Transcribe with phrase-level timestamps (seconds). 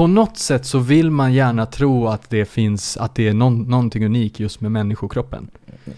[0.00, 3.62] på något sätt så vill man gärna tro att det finns, att det är någon,
[3.62, 5.50] någonting unikt just med människokroppen.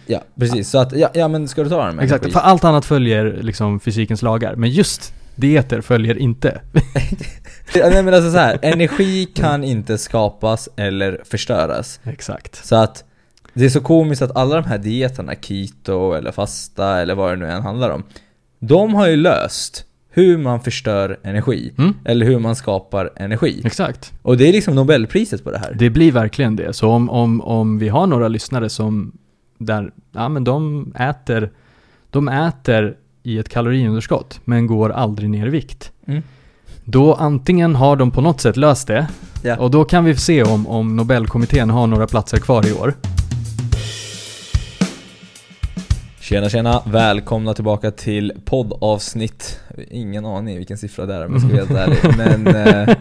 [0.06, 0.70] Ja, precis.
[0.70, 2.32] Så att, ja, ja men ska du ta den med Exakt, energi?
[2.32, 4.54] för allt annat följer liksom fysikens lagar.
[4.54, 6.60] Men just dieter följer inte.
[7.74, 12.00] Nej men alltså så här, energi kan inte skapas eller förstöras.
[12.04, 12.64] Exakt.
[12.66, 13.04] Så att
[13.54, 17.36] det är så komiskt att alla de här dieterna, keto eller fasta eller vad det
[17.36, 18.02] nu än handlar om.
[18.58, 19.84] De har ju löst
[20.14, 21.72] hur man förstör energi.
[21.78, 21.94] Mm.
[22.04, 23.62] Eller hur man skapar energi.
[23.64, 24.12] Exakt.
[24.22, 25.74] Och det är liksom Nobelpriset på det här.
[25.78, 26.72] Det blir verkligen det.
[26.72, 29.12] Så om, om, om vi har några lyssnare som
[29.58, 31.50] där, ja men de äter,
[32.10, 35.92] de äter i ett kaloriunderskott men går aldrig ner i vikt.
[36.06, 36.22] Mm.
[36.84, 39.06] Då antingen har de på något sätt löst det
[39.42, 39.56] Ja.
[39.56, 42.94] och då kan vi se om, om Nobelkommittén har några platser kvar i år.
[46.32, 49.60] Tjena tjena, välkomna tillbaka till poddavsnitt.
[49.90, 52.16] Ingen aning vilken siffra det är om jag ska vara helt ärlig.
[52.42, 52.96] Men eh,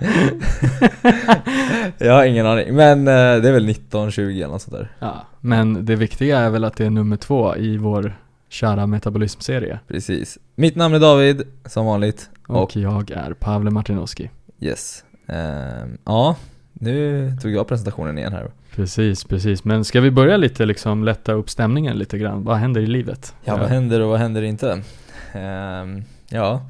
[2.07, 4.91] Jag har ingen aning, men eh, det är väl 19-20 eller något sånt där.
[4.99, 8.13] Ja, men det viktiga är väl att det är nummer två i vår
[8.49, 9.79] kära metabolismserie.
[9.87, 10.37] Precis.
[10.55, 14.29] Mitt namn är David, som vanligt Och, Och, jag är Pavle Martinovski.
[14.59, 15.03] yes.
[15.27, 16.35] Ehm, Ja,
[16.73, 19.63] nu tog jag presentationen igen här Precis, precis.
[19.63, 22.43] Men ska vi börja lite liksom lätta upp stämningen lite grann?
[22.43, 23.35] Vad händer i livet?
[23.43, 24.83] Ja, vad händer och vad händer inte?
[25.33, 26.61] Ehm, ja,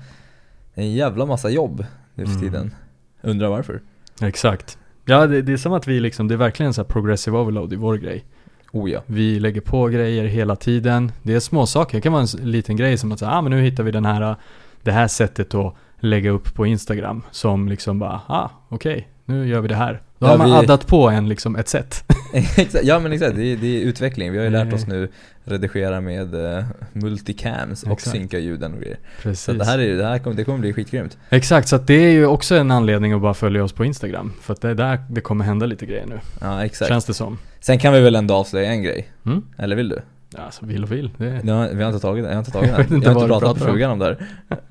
[0.74, 1.86] en jävla massa jobb
[2.16, 2.42] nu för Mm.
[2.44, 2.76] tiden
[3.22, 3.82] Undrar varför?
[4.22, 4.78] Exakt.
[5.06, 7.74] Ja, det, det är som att vi liksom, det är verkligen så här progressive overload
[7.74, 8.26] i vår grej.
[8.72, 11.12] Oh ja, Vi lägger på grejer hela tiden.
[11.24, 11.98] Det är små saker.
[11.98, 14.06] Det kan vara en liten grej som att säga, ah men nu hittar vi den
[14.06, 14.36] här,
[14.84, 17.22] det här sättet att lägga upp på Instagram.
[17.32, 20.02] Som liksom bara, ah okej, nu gör vi det här.
[20.22, 22.04] Då Ja, har man vi- addat på en liksom ett sätt.
[22.84, 24.32] Ja men exakt, det är, det är utveckling.
[24.32, 24.76] Vi har ju lärt Mm.
[24.76, 25.08] oss nu
[25.46, 28.16] redigera med uh, multicams och Exakt.
[28.18, 28.98] synka ljuden och grejer.
[29.22, 29.44] Precis.
[29.46, 31.18] Så det här, är, det här kommer, det kommer bli skitgrymt.
[31.30, 34.34] Exakt, så det är ju också en anledning att bara följa oss på Instagram.
[34.42, 36.20] För att det är där det kommer hända lite grejer nu.
[36.42, 36.90] Ja exakt.
[36.90, 37.38] Känns det som.
[37.60, 39.08] Sen kan vi väl ändå avslöja en grej?
[39.26, 39.44] Mm?
[39.58, 40.00] Eller vill du?
[40.38, 41.12] Ja, alltså vill och vill.
[41.18, 41.52] Det...
[41.52, 42.86] Har, vi har inte tagit den, jag har inte tagit Jag den.
[42.86, 44.18] vet inte jag har inte pratat med frugan om det här.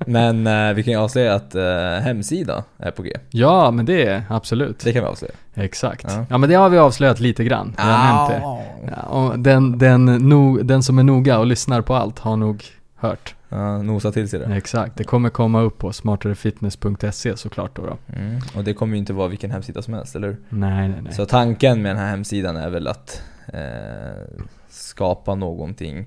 [0.05, 1.63] Men eh, vi kan ju avslöja att uh,
[2.03, 3.17] hemsida är på G.
[3.29, 4.79] Ja, men det är absolut.
[4.79, 5.33] Det kan vi avslöja.
[5.53, 6.05] Exakt.
[6.07, 6.25] Ja.
[6.29, 6.37] Ja.
[6.37, 7.75] men det har vi avslöjat lite grann.
[7.77, 8.41] Har nämnt det.
[8.95, 12.65] Ja, och den, den, no, den som är noga och lyssnar på allt har nog
[12.95, 13.35] hört.
[13.49, 14.55] Ja, nosa till sig det.
[14.55, 14.97] Exakt.
[14.97, 17.85] Det kommer komma upp på smartarefitness.se såklart då.
[17.85, 17.97] då.
[18.15, 18.41] Mm.
[18.55, 20.37] Och det kommer ju inte vara vilken hemsida som helst, eller hur?
[20.49, 21.13] Nej, nej, nej.
[21.13, 23.59] Så tanken med den här hemsidan är väl att eh,
[24.91, 26.05] skapa någonting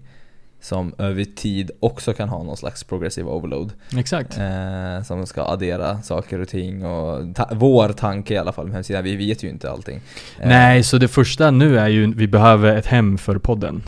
[0.61, 3.73] som över tid också kan ha någon slags progressive overload.
[3.97, 4.39] Exakt.
[4.39, 8.75] Eh, som ska addera saker och ting och ta- vår tanke i alla fall med
[8.75, 10.01] hemsidan, vi vet ju inte allting.
[10.41, 13.83] Eh, Nej, så det första nu är ju, vi behöver ett hem för podden.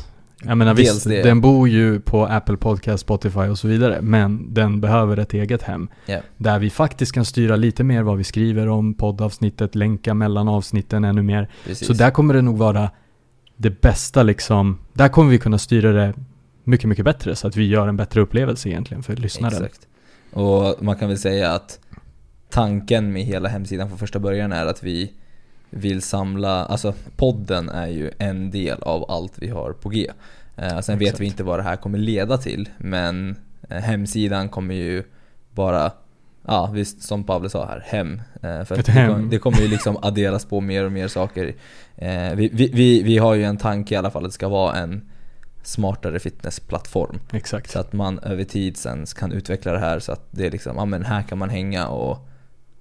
[0.44, 1.22] Jag menar Dels visst, det.
[1.22, 3.98] den bor ju på Apple Podcast, Spotify och så vidare.
[4.02, 5.88] Men den behöver ett eget hem.
[6.06, 6.18] Ja.
[6.36, 11.04] Där vi faktiskt kan styra lite mer vad vi skriver om poddavsnittet, länka mellan avsnitten
[11.04, 11.48] ännu mer.
[11.66, 11.86] Precis.
[11.86, 12.90] Så där kommer det nog vara
[13.56, 14.78] det bästa liksom.
[14.92, 16.14] Där kommer vi kunna styra det
[16.64, 17.36] mycket, mycket bättre.
[17.36, 19.64] Så att vi gör en bättre upplevelse egentligen för lyssnaren.
[19.64, 19.86] Exakt.
[20.32, 21.80] Och man kan väl säga att
[22.50, 25.12] tanken med hela hemsidan från första början är att vi
[25.70, 30.10] vill samla, alltså podden är ju en del av allt vi har på G.
[30.56, 31.20] Eh, sen vet Exakt.
[31.20, 33.36] vi inte vad det här kommer leda till, men
[33.68, 35.02] eh, hemsidan kommer ju
[35.50, 35.92] bara,
[36.46, 38.22] ja visst som Pavle sa här, hem.
[38.42, 39.12] Eh, för det, hem.
[39.12, 41.54] kommer, det kommer ju liksom adderas på mer och mer saker.
[41.96, 44.48] Eh, vi, vi, vi, vi har ju en tanke i alla fall att det ska
[44.48, 45.10] vara en
[45.62, 47.20] smartare fitnessplattform.
[47.32, 47.70] Exakt.
[47.70, 50.76] Så att man över tid sen kan utveckla det här så att det är liksom,
[50.76, 52.28] ja men här kan man hänga och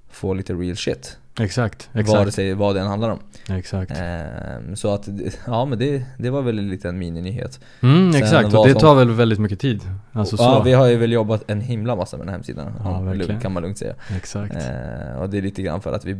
[0.10, 1.18] få lite real shit.
[1.40, 1.90] Exakt.
[1.94, 2.34] Vare Exakt.
[2.34, 3.20] sig vad det än handlar om.
[3.50, 3.92] Exakt.
[3.96, 5.08] Ehm, så att,
[5.48, 7.60] ja men det, det var väl en liten mininyhet.
[7.82, 8.54] Mm, Sen exakt.
[8.54, 9.82] Och det som- tar väl väldigt mycket tid.
[10.12, 10.64] Alltså ja, så.
[10.64, 12.74] vi har ju väl jobbat en himla massa med den här hemsidan.
[12.84, 13.42] Ja, Ja, verkligen.
[13.42, 13.94] kan man lugnt säga.
[14.18, 14.56] Exakt.
[14.56, 16.18] Ehm, och det är lite grann för att vi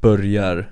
[0.00, 0.70] börjar,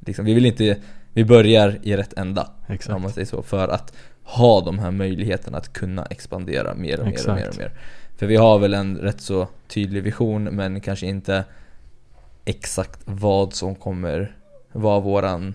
[0.00, 0.76] liksom, vi vill inte,
[1.12, 2.42] vi börjar i rätt ända.
[2.42, 3.14] Om man Exakt.
[3.14, 3.42] säger så.
[3.42, 3.92] För att
[4.22, 7.40] ha de här möjligheterna att kunna expandera mer och mer och Exakt.
[7.40, 7.72] mer och mer.
[8.16, 11.44] För vi har väl en rätt så tydlig vision men kanske inte
[12.46, 14.32] exakt vad som kommer
[14.72, 15.54] vara våran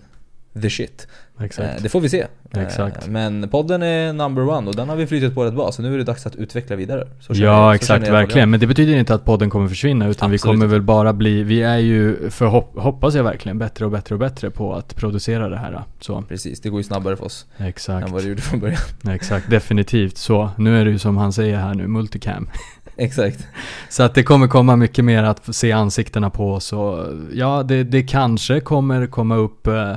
[0.62, 1.06] the shit.
[1.40, 1.76] Exakt.
[1.76, 2.26] Eh, det får vi se.
[2.56, 3.04] Exakt.
[3.06, 5.82] Eh, men podden är number one och den har vi flyttat på rätt bra så
[5.82, 7.08] nu är det dags att utveckla vidare.
[7.28, 8.50] Jag- Ja så exakt, jag verkligen.
[8.50, 10.72] Men det betyder inte att podden kommer försvinna utan vi Absolut kommer inte.
[10.74, 14.18] väl bara bli, vi är ju, för hopp, hoppas jag verkligen, bättre och bättre och
[14.18, 15.82] bättre på att producera det här.
[16.00, 18.06] Så, Precis, det går ju snabbare för oss exakt.
[18.06, 18.78] än vad det gjorde från början.
[19.10, 20.50] Exakt, definitivt så.
[20.58, 22.48] Nu är det ju som han säger här nu, multicam.
[23.04, 23.46] Exakt.
[23.88, 27.84] Så att det kommer komma mycket mer att se ansiktena på oss och ja, det,
[27.84, 29.94] det kanske kommer komma upp eh,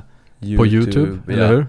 [0.57, 1.66] på YouTube, eller hur?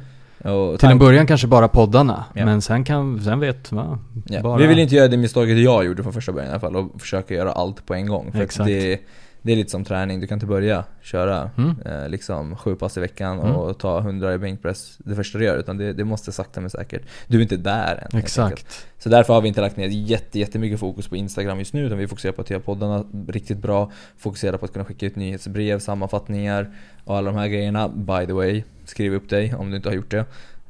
[0.53, 2.45] Och Till en början kanske bara poddarna, Ja.
[2.45, 3.99] men sen kan, sen vet va?
[4.27, 4.43] Ja.
[4.43, 6.77] Bara- Vi vill inte göra det misstaget jag gjorde från första början i alla fall
[6.77, 8.33] och försöka göra allt på en gång.
[8.33, 8.67] För Exakt.
[8.69, 8.99] det,
[9.47, 11.75] det är lite som träning, du kan inte börja köra Mm.
[11.85, 13.57] eh, liksom sju pass i veckan Mm.
[13.57, 16.71] och ta 100 i bänkpress det första du gör, utan det, det måste sakta men
[16.71, 17.03] säkert.
[17.27, 18.19] Du är inte där än.
[18.19, 18.87] Exakt.
[18.99, 21.99] Så därför har vi inte lagt ner jätte, jättemycket fokus på Instagram just nu, utan
[21.99, 25.79] vi fokuserar på att göra poddarna riktigt bra, fokuserar på att kunna skicka ut nyhetsbrev,
[25.79, 26.71] sammanfattningar
[27.05, 27.89] och alla de här grejerna.
[27.89, 30.25] By the way, skriv upp dig om du inte har gjort det.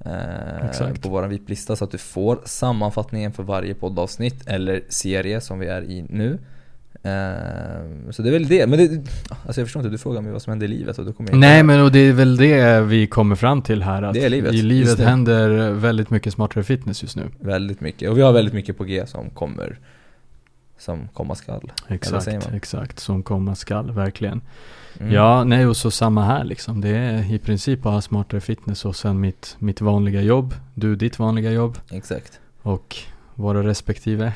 [0.04, 5.58] Eh, på vår VIP-lista så att du får sammanfattningen för varje poddavsnitt eller serie som
[5.58, 6.38] vi är i nu.
[7.06, 9.10] Eh, så det är väl det, men det,
[9.46, 11.30] alltså jag förstår inte, du frågar mig vad som händer i livet och då kommer
[11.30, 14.24] jag Nej men och det är väl det vi kommer fram till här att Det
[14.24, 17.22] är livet, i livet händer väldigt mycket smartare fitness just nu.
[17.40, 19.78] Väldigt mycket, och vi har väldigt mycket på G som kommer
[20.78, 22.98] Som komma skall Exakt, exakt.
[22.98, 24.40] Som komma skall, verkligen.
[25.00, 25.12] Mm.
[25.12, 26.80] Ja, nej och så samma här liksom.
[26.80, 31.18] Det är i princip bara smartare fitness och sen mitt, mitt vanliga jobb, du ditt
[31.18, 32.96] vanliga jobb Exakt, och
[33.34, 34.32] våra respektive.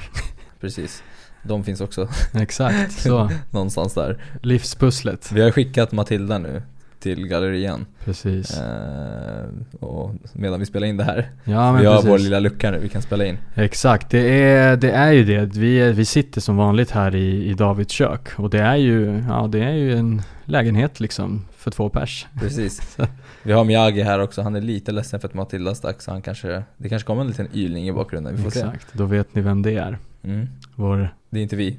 [0.61, 1.03] precis
[1.43, 3.31] De finns också Exakt, så.
[3.51, 5.33] någonstans där Livspusslet.
[5.33, 6.63] Vi har skickat Matilda nu
[7.01, 8.59] till gallerian Precis.
[8.61, 9.45] eh,
[9.81, 12.11] och medan vi spelar in det här Ja men Vi har precis.
[12.11, 15.45] vår lilla lucka nu, vi kan spela in Exakt, det är, det är ju det.
[15.45, 19.49] Vi, vi sitter som vanligt här i, i Davids kök och det är ju, ja
[19.53, 22.27] det är ju en lägenhet liksom för två pers.
[22.41, 22.97] Precis
[23.43, 26.23] Vi har Miyagi här också, han är lite ledsen för att Matilda stack så han
[26.23, 29.43] kanske Det kanske kommer en liten ylning i bakgrunden, vi får Exakt, då vet ni
[29.43, 29.99] vem det är.
[30.25, 30.49] Mm.
[30.77, 31.79] Vår, Det är inte vi,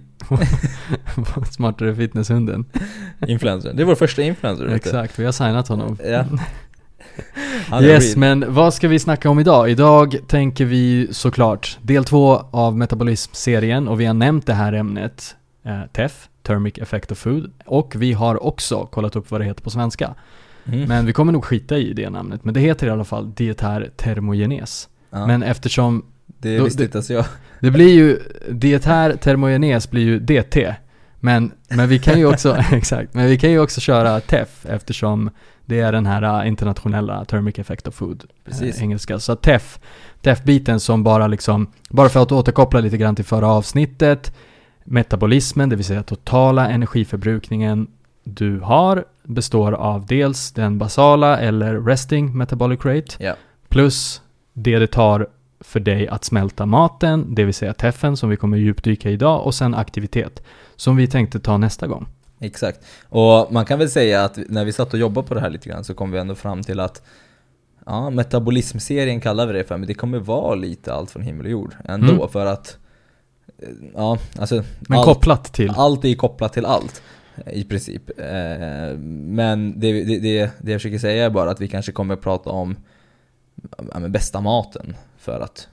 [1.51, 2.65] smartare fitnesshunden.
[3.27, 4.67] influencer Det är vår första influencer.
[4.67, 5.97] Exakt, vi har signat honom.
[6.03, 6.25] Ja
[7.81, 9.69] Yes, men vad ska vi snacka om idag?
[9.69, 15.35] Idag tänker vi såklart del två av metabolism-serien och vi har nämnt det här ämnet
[15.63, 19.63] eh, TEF, Thermic Effect of Food och vi har också kollat upp vad det heter
[19.63, 20.15] på svenska.
[20.65, 20.87] Mm.
[20.87, 23.89] Men vi kommer nog skita i det namnet, men det heter i alla fall dietär
[23.97, 24.89] termogenes.
[25.09, 26.05] ja, Men eftersom
[26.39, 27.25] det då- visste det- inte ens jag
[27.59, 28.19] det blir ju,
[28.49, 30.75] dietär termogenes blir ju DT.
[31.19, 35.29] Men, men vi kan ju också, exakt, men vi kan ju också köra TEF eftersom
[35.65, 38.77] det är den här äh, internationella Thermic Effect of Food, Precis.
[38.77, 39.19] eh, engelska.
[39.19, 39.79] Så TEF,
[40.21, 44.35] TEF-biten som bara liksom, bara för att återkoppla lite grann till förra avsnittet,
[44.83, 47.87] metabolismen, det vill säga totala energiförbrukningen
[48.23, 53.35] du har, består av dels den basala eller resting metabolic rate, Ja,
[53.69, 54.21] plus
[54.53, 55.27] det det tar
[55.61, 59.45] för dig att smälta maten, det vill säga teffen som vi kommer djupdyka i idag
[59.45, 60.43] och sen aktivitet
[60.75, 62.07] som vi tänkte ta nästa gång.
[62.39, 62.79] exakt.
[63.09, 65.69] Och man kan väl säga att när vi satt och jobbade på det här lite
[65.69, 67.01] grann så kom vi ändå fram till att
[67.85, 71.51] Ja, metabolismserien kallar vi det för, men det kommer vara lite allt från himmel och
[71.51, 72.27] jord ändå Mm.
[72.29, 72.77] för att
[73.57, 77.01] eh, Ja, alltså Men allt, kopplat till, allt är kopplat till allt
[77.53, 78.19] i princip.
[78.19, 78.97] Eh,
[79.27, 82.49] Men det, det, det, det jag försöker säga är bara att vi kanske kommer prata
[82.49, 82.75] om
[83.93, 85.67] ja, bästa maten för att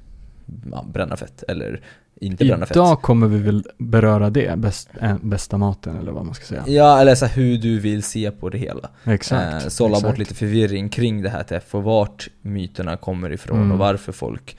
[0.73, 1.81] ja, bränna fett eller
[2.21, 2.77] inte bränna fett.
[2.77, 6.65] idag kommer vi väl beröra det, bäst, äh, bästa maten eller vad man ska säga.
[6.67, 8.91] Ja, eller så hur du vill se på det hela.
[9.05, 9.65] Exakt.
[9.65, 10.09] Eh, sålla exakt.
[10.11, 13.73] bort lite förvirring kring det här TF och vart myterna kommer ifrån Mm.
[13.73, 14.57] och varför folk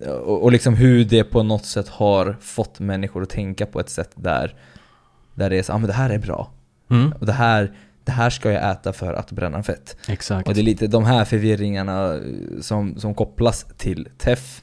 [0.00, 3.90] och, och liksom hur det på något sätt har fått människor att tänka på ett
[3.90, 4.54] sätt där
[5.34, 6.50] Där det är så, ah, men det här är bra
[6.90, 7.72] Mm, och det här,
[8.06, 10.48] det här ska jag äta för att bränna fett exakt.
[10.48, 12.20] Och det är lite de här förvirringarna eh,
[12.60, 14.62] som, som kopplas till TEF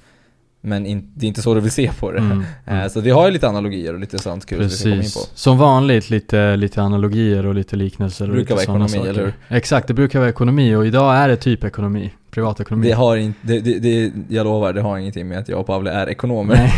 [0.61, 2.89] Men in, det är inte så du vill se på det Mm, Eh, mm.
[2.89, 5.01] Så vi har ju lite analogier och lite sånt kul som vi ska komma in
[5.01, 5.29] Precis.
[5.29, 9.09] på Som vanligt lite, lite analogier och lite liknelser och Brukar lite vara ekonomi, saker.
[9.09, 12.11] eller Exakt, det brukar vara ekonomi och idag är det typ ekonomi.
[12.33, 12.87] Privatekonomi.
[12.87, 15.65] Det har inte, det, det, det, jag lovar, det har ingenting med att jag och
[15.65, 16.73] Pavle är ekonomer.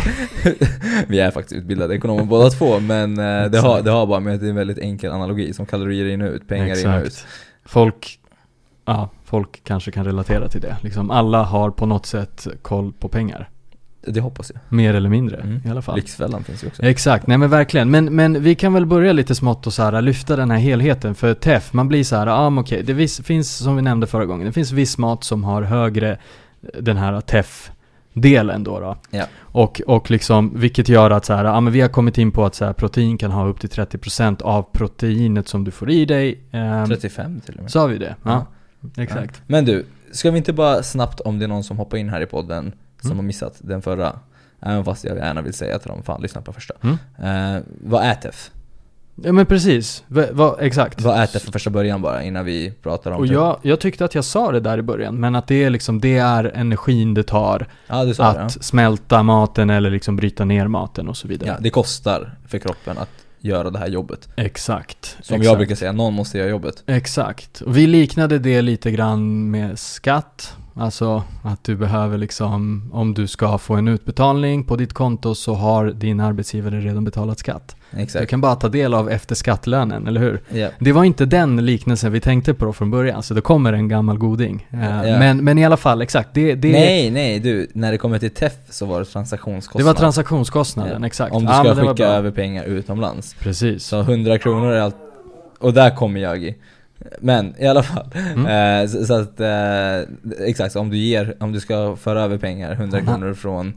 [1.08, 4.34] Vi är faktiskt utbildade ekonomer båda två men eh, det har, det har bara med
[4.34, 7.00] att det är en väldigt enkel analogi som kalorier in och ut, pengar in och
[7.00, 7.26] ut Exakt.
[7.64, 8.18] Folk,
[8.84, 10.76] ja, folk kanske kan relatera till det.
[10.80, 13.50] Liksom alla har på något sätt koll på pengar.
[14.06, 15.60] Det hoppas jag Mer eller mindre Mm.
[15.64, 15.96] i alla fall.
[15.96, 17.90] Lyxfällan finns ju också Exakt, nej men verkligen.
[17.90, 21.14] Men, men vi kan väl börja lite smått och så här, lyfta den här helheten.
[21.14, 24.06] För TEF, man blir så här, ja men okej, det vis, finns som vi nämnde
[24.06, 26.18] förra gången, det finns viss mat som har högre eh,
[26.80, 28.80] den här TEF-delen då.
[28.80, 28.96] då.
[29.10, 29.24] Ja.
[29.40, 32.44] Och, och liksom, vilket gör att så här, ja men vi har kommit in på
[32.44, 36.04] att så här, protein kan ha upp till 30% av proteinet som du får i
[36.04, 36.40] dig.
[36.52, 38.16] Ehm, 35 till och med Sa vi det?
[38.22, 38.46] Ja,
[38.96, 39.42] exakt.
[39.46, 42.20] Men du, ska vi inte bara snabbt om det är någon som hoppar in här
[42.20, 43.16] i podden som Mm.
[43.18, 44.18] har missat den förra
[44.60, 46.96] Även fast jag gärna vill säga till dem, fan lyssna på första Mm.
[47.56, 48.50] eh, Vad är TEF?
[49.24, 51.00] Ja men precis, Va, va, exakt.
[51.00, 53.80] Vad är TEF från första början bara innan vi pratar om Och typ- jag, jag
[53.80, 56.44] tyckte att jag sa det där i början, men att det är liksom, det är
[56.44, 58.48] energin det tar Ja att det ja.
[58.48, 61.48] smälta maten eller liksom bryta ner maten och så vidare.
[61.50, 63.10] ja Det kostar för kroppen att
[63.40, 65.04] göra det här jobbet Exakt.
[65.04, 65.44] Som exakt.
[65.44, 67.60] jag brukar säga, någon måste göra jobbet Exakt.
[67.60, 70.56] Och vi liknade det lite grann med skatt.
[70.78, 75.54] Alltså att du behöver liksom, om du ska få en utbetalning på ditt konto så
[75.54, 77.76] har din arbetsgivare redan betalat skatt.
[77.90, 78.30] Du Exakt.
[78.30, 80.40] kan bara ta del av efter skattlönen, eller hur?
[80.48, 80.68] Ja.
[80.78, 84.18] Det var inte den liknelsen vi tänkte på från början, så det kommer en gammal
[84.18, 84.66] goding.
[84.70, 84.78] Ja.
[85.02, 86.28] Men, men i alla fall, exakt.
[86.34, 89.86] Det, det, Nej, nej du, när det kommer till TEF så var det det transaktionskostnad.
[89.86, 91.06] var transaktionskostnaden, Ja.
[91.06, 91.34] exakt.
[91.34, 93.34] Om du ska det var skicka över pengar utomlands.
[93.40, 93.84] Precis.
[93.84, 94.96] Så 100 kronor är allt,
[95.58, 96.54] och där kommer jag i.
[97.20, 98.10] Men i alla fall.
[98.14, 98.46] Mm.
[98.46, 100.14] Eh, så, så att, eh,
[100.46, 103.06] exakt, om du ger, om du ska föra över pengar, 100 Aha.
[103.06, 103.72] kronor från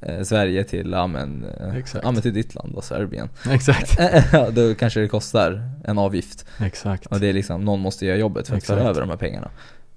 [0.00, 3.28] eh, Sverige till, ja men, eh, ja men till ditt land då, Serbien.
[3.50, 3.98] Exakt.
[4.32, 6.46] Ja, då kanske det kostar en avgift.
[6.60, 7.06] Exakt.
[7.06, 8.78] Och det är liksom, någon måste göra jobbet för att Exakt.
[8.78, 9.50] föra över de här pengarna.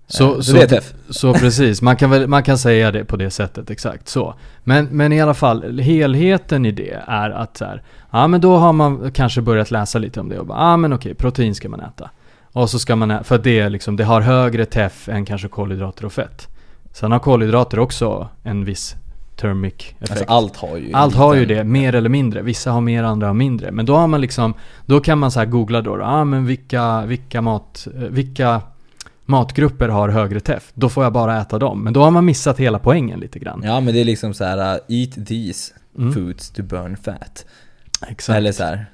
[0.07, 0.79] Så, Eh, så,
[1.10, 4.36] så precis, man kan, väl, man kan säga det på det sättet, exakt så.
[4.63, 8.57] Men, men i alla fall, helheten i det är att så här, ja men då
[8.57, 11.69] har man kanske börjat läsa lite om det och bara, ja men okej, protein ska
[11.69, 12.10] man äta.
[12.53, 16.13] Och så ska man för det, liksom, det har högre TEF än kanske kolhydrater och
[16.13, 16.48] fett.
[16.91, 18.95] Sen har kolhydrater också en viss
[19.36, 20.12] thermic effekt.
[20.12, 22.41] Alltså allt har ju Allt har ju det, mer eller mindre.
[22.41, 23.72] Vissa har mer, andra har mindre.
[23.72, 24.53] Men då har man liksom,
[24.86, 28.62] då kan man så här googla då, ja ah, men vilka, vilka mat, eh, vilka
[29.25, 30.72] matgrupper har högre TEF?
[30.74, 31.83] Då får jag bara äta dem.
[31.83, 33.62] Men då har man missat hela poängen lite grann.
[33.65, 36.13] Ja men det är liksom så här: uh, eat these Mm.
[36.13, 37.45] foods to burn fat.
[38.07, 38.38] Exakt.
[38.38, 38.86] Eller så här,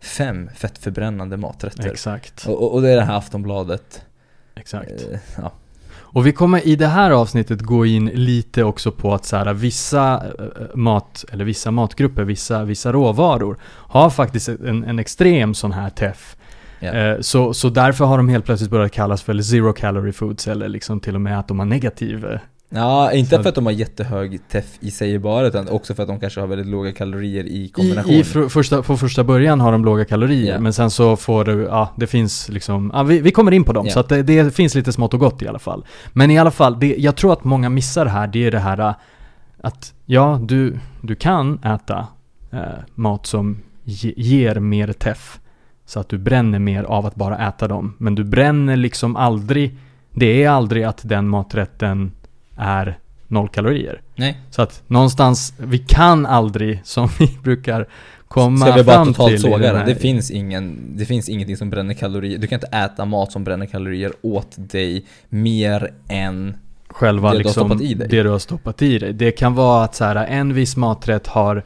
[0.00, 1.90] fem fettförbrännande maträtter.
[1.90, 2.46] Exakt.
[2.46, 4.02] Och, och, det är det här Aftonbladet.
[4.54, 4.90] Exakt.
[4.90, 5.52] Eh, ja.
[6.12, 9.54] Och vi kommer i det här avsnittet gå in lite också på att så här,
[9.54, 15.72] vissa eh, mat, eller vissa matgrupper, vissa, vissa råvaror har faktiskt en, en extrem sån
[15.72, 16.36] här TEF.
[16.80, 16.92] Ja.
[16.92, 20.68] Eh, Så, så därför har de helt plötsligt börjat kallas för zero calorie foods eller
[20.68, 23.66] liksom till och med att de har negativ eh, ja, inte Så- för att de
[23.66, 26.92] har jättehög TEF i sig bara, utan också för att de kanske har väldigt låga
[26.92, 28.12] kalorier i I, kombination.
[28.12, 30.60] i fr- första, på första början har de låga kalorier, Ja.
[30.60, 33.72] men sen så får du, ja det finns liksom, ja, vi, vi kommer in på
[33.72, 33.92] dem, Ja.
[33.92, 35.84] så att det, det finns lite smått och gott i alla fall.
[36.12, 38.58] Men i alla fall, det, jag tror att många missar det här, det är det
[38.58, 38.94] här äh,
[39.62, 42.06] att, ja du, du kan äta
[42.52, 42.58] eh,
[42.94, 45.40] mat som ge, ger mer teff,
[45.86, 47.94] så att du bränner mer av att bara äta dem.
[47.98, 49.76] Men du bränner liksom aldrig,
[50.14, 52.12] det är aldrig att den maträtten
[52.60, 52.98] är
[53.28, 54.02] noll kalorier.
[54.16, 57.88] Nej, Så att någonstans, vi kan aldrig, som vi brukar
[58.28, 59.94] komma ska vi bara totalt såga den det?
[59.94, 62.38] finns, ingen, det finns ingenting som bränner kalorier.
[62.38, 66.56] Du kan inte äta mat som bränner kalorier åt dig mer än
[66.88, 68.08] själva det du har liksom, i dig.
[68.08, 69.12] det du har stoppat i dig.
[69.12, 71.56] Det kan vara att så här, en viss maträtt har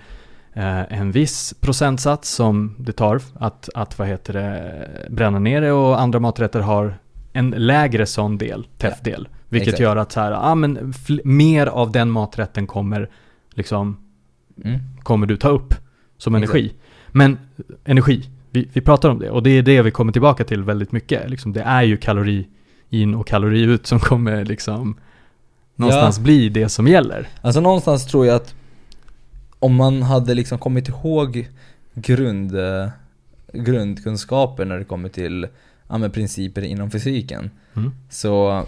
[0.53, 5.73] eh, en viss procentsats som det tar att, att vad heter det, bränna ner det
[5.73, 6.99] och andra maträtter har
[7.33, 9.29] en lägre sån del, TEF-del.
[9.49, 9.81] Vilket exakt.
[9.81, 13.11] gör att så här, ah, men fl- mer av den maträtten kommer
[13.55, 13.97] liksom
[14.65, 14.81] mm.
[15.03, 15.75] kommer du ta upp
[16.19, 16.55] som Exakt.
[16.55, 16.75] energi.
[17.09, 17.39] Men
[17.85, 20.93] energi, vi, vi pratar om det och det är det vi kommer tillbaka till väldigt
[20.93, 21.31] mycket.
[21.31, 22.49] Liksom, det är ju kalori
[22.91, 24.97] in och kalori ut som kommer liksom
[25.77, 27.29] någonstans bli det som gäller.
[27.41, 28.55] Alltså någonstans tror jag att
[29.59, 31.49] om man hade liksom kommit ihåg
[31.95, 32.53] grund,
[33.53, 35.47] grundkunskaper när det kommer till
[35.89, 37.51] ja, principer inom fysiken.
[37.75, 37.93] Mm.
[38.11, 38.65] Så,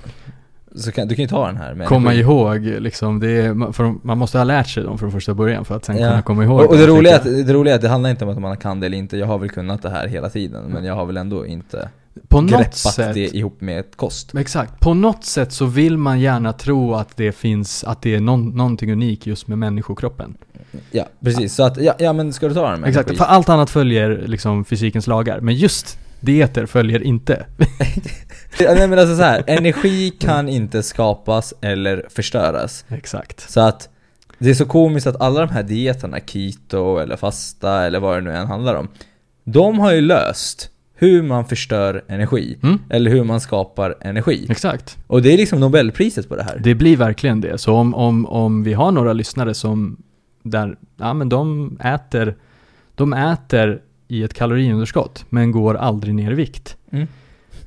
[0.76, 3.94] så kan, du kan ju ta den här med Komma ihåg, liksom, det är, för
[4.06, 6.08] man måste ha lärt sig dem från första början för att sen Ja.
[6.08, 8.10] kunna komma ihåg Och, och det, roliga är att, det roliga är att det handlar
[8.10, 9.16] inte om att man kan det eller inte.
[9.16, 11.88] Jag har väl kunnat det här hela tiden men jag har väl ändå inte.
[12.28, 14.34] På något greppat sätt, det ihop med ett kost.
[14.34, 18.20] exakt, på något sätt så vill man gärna tro att det finns, att det är
[18.20, 20.36] någon, någonting unikt just med människokroppen.
[20.90, 21.54] Ja, precis.
[21.54, 24.24] Så att, ja, ja men ska du ta den med Exakt, för allt annat följer
[24.26, 25.40] liksom fysikens lagar.
[25.40, 27.46] Men just dieter följer inte.
[28.60, 32.84] Nej men alltså så här, energi kan inte skapas eller förstöras.
[32.88, 33.50] Exakt.
[33.50, 33.88] Så att
[34.38, 38.20] det är så komiskt att alla de här dieterna, keto eller fasta eller vad det
[38.20, 38.88] nu än handlar om.
[39.44, 42.58] De har ju löst hur man förstör energi.
[42.62, 44.46] Mm, Eller hur man skapar energi.
[44.50, 44.98] exakt.
[45.06, 46.60] Och det är liksom Nobelpriset på det här.
[46.64, 47.58] Det blir verkligen det.
[47.58, 49.96] Så om, om, om vi har några lyssnare som
[50.42, 52.36] där, ja men de äter,
[52.94, 56.76] de äter i ett kaloriunderskott men går aldrig ner i vikt.
[56.92, 57.08] Mm.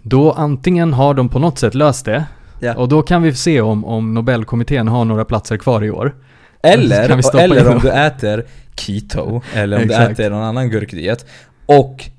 [0.02, 2.26] Då antingen har de på något sätt löst det
[2.62, 2.76] Ja.
[2.76, 6.16] och då kan vi se om, om Nobelkommittén har några platser kvar i år.
[6.64, 11.26] Eller, eller om du äter keto, eller om du äter någon annan gurkdiet
[11.66, 12.10] och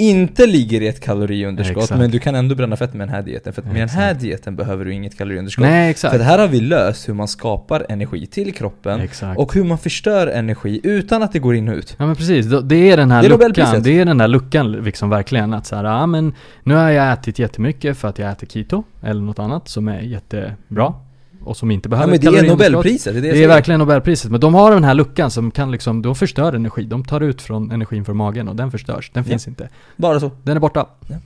[0.00, 1.98] inte ligger i ett kaloriunderskott Exakt.
[2.00, 4.10] men du kan ändå bränna fett med den här dieten för att med den här
[4.10, 4.20] Exakt.
[4.20, 5.62] dieten behöver du inget kaloriunderskott.
[5.62, 6.18] Nej För exakt.
[6.18, 9.40] det här har vi löst hur man skapar energi till kroppen Exakt.
[9.40, 11.96] och hur man förstör energi utan att det går in och ut.
[11.98, 14.72] Ja men precis, det är den här Det är luckan, det är den där luckan
[14.72, 18.30] liksom verkligen att så här, ja men nu har jag ätit jättemycket för att jag
[18.30, 20.94] äter keto eller något annat som är jättebra
[21.44, 22.48] och som inte Ja behöver men ett det är.
[22.48, 25.50] Nobelpriset, det är det, Det är verkligen Nobelpriset, men de har den här luckan som
[25.50, 29.10] kan liksom, de förstör energi, de tar ut från energin från magen och den förstörs,
[29.14, 29.28] den Ja.
[29.30, 29.68] finns inte.
[29.96, 30.30] Bara så.
[30.42, 30.86] Den är borta.
[31.08, 31.16] Ja.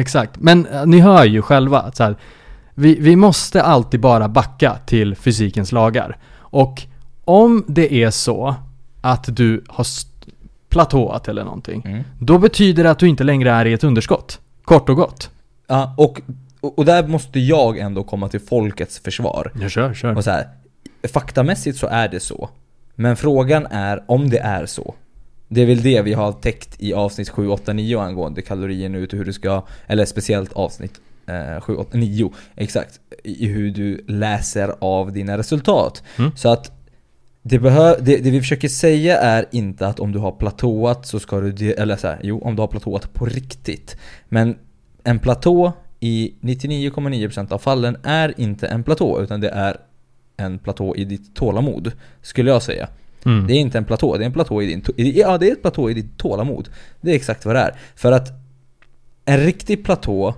[0.00, 2.16] Exakt, men eh, ni hör ju själva att så här,
[2.74, 6.16] vi, vi måste alltid bara backa till fysikens lagar.
[6.38, 6.82] Och
[7.24, 8.54] om det är så
[9.00, 9.86] att du har
[10.68, 12.04] platåat eller någonting, Mm.
[12.18, 14.40] då betyder det att du inte längre är i ett underskott.
[14.64, 15.30] Kort och gott.
[15.66, 16.20] Ja, och,
[16.60, 19.52] och och där måste jag ändå komma till folkets försvar.
[19.60, 20.16] Jag kör, kör.
[20.16, 20.48] Och så här,
[21.12, 22.50] faktamässigt så är det så.
[22.94, 24.94] Men frågan är om det är så.
[25.48, 29.08] Det är väl det vi har täckt i avsnitt 7, 8, 9 angående kalorier nu,
[29.12, 33.00] hur du ska, eller speciellt avsnitt eh, 7, 8, 9, exakt.
[33.24, 36.02] I hur du läser av dina resultat.
[36.18, 36.36] Mm.
[36.36, 36.72] Så att
[37.42, 41.20] det, behö- det, det vi försöker säga är inte att om du har platåat så
[41.20, 43.96] ska du, eller så här, jo om du har platåat på riktigt.
[44.28, 44.56] Men
[45.04, 49.76] en platå i 99,9% av fallen är inte en platå utan det är
[50.36, 52.88] en platå i ditt tålamod, skulle jag säga.
[53.24, 53.46] Mm.
[53.46, 55.62] Det är inte en platå, det är en platå i din, ja det är ett
[55.62, 56.68] platå i ditt tålamod.
[57.00, 57.74] Det är exakt vad det är.
[57.96, 58.32] För att
[59.24, 60.34] en riktig platå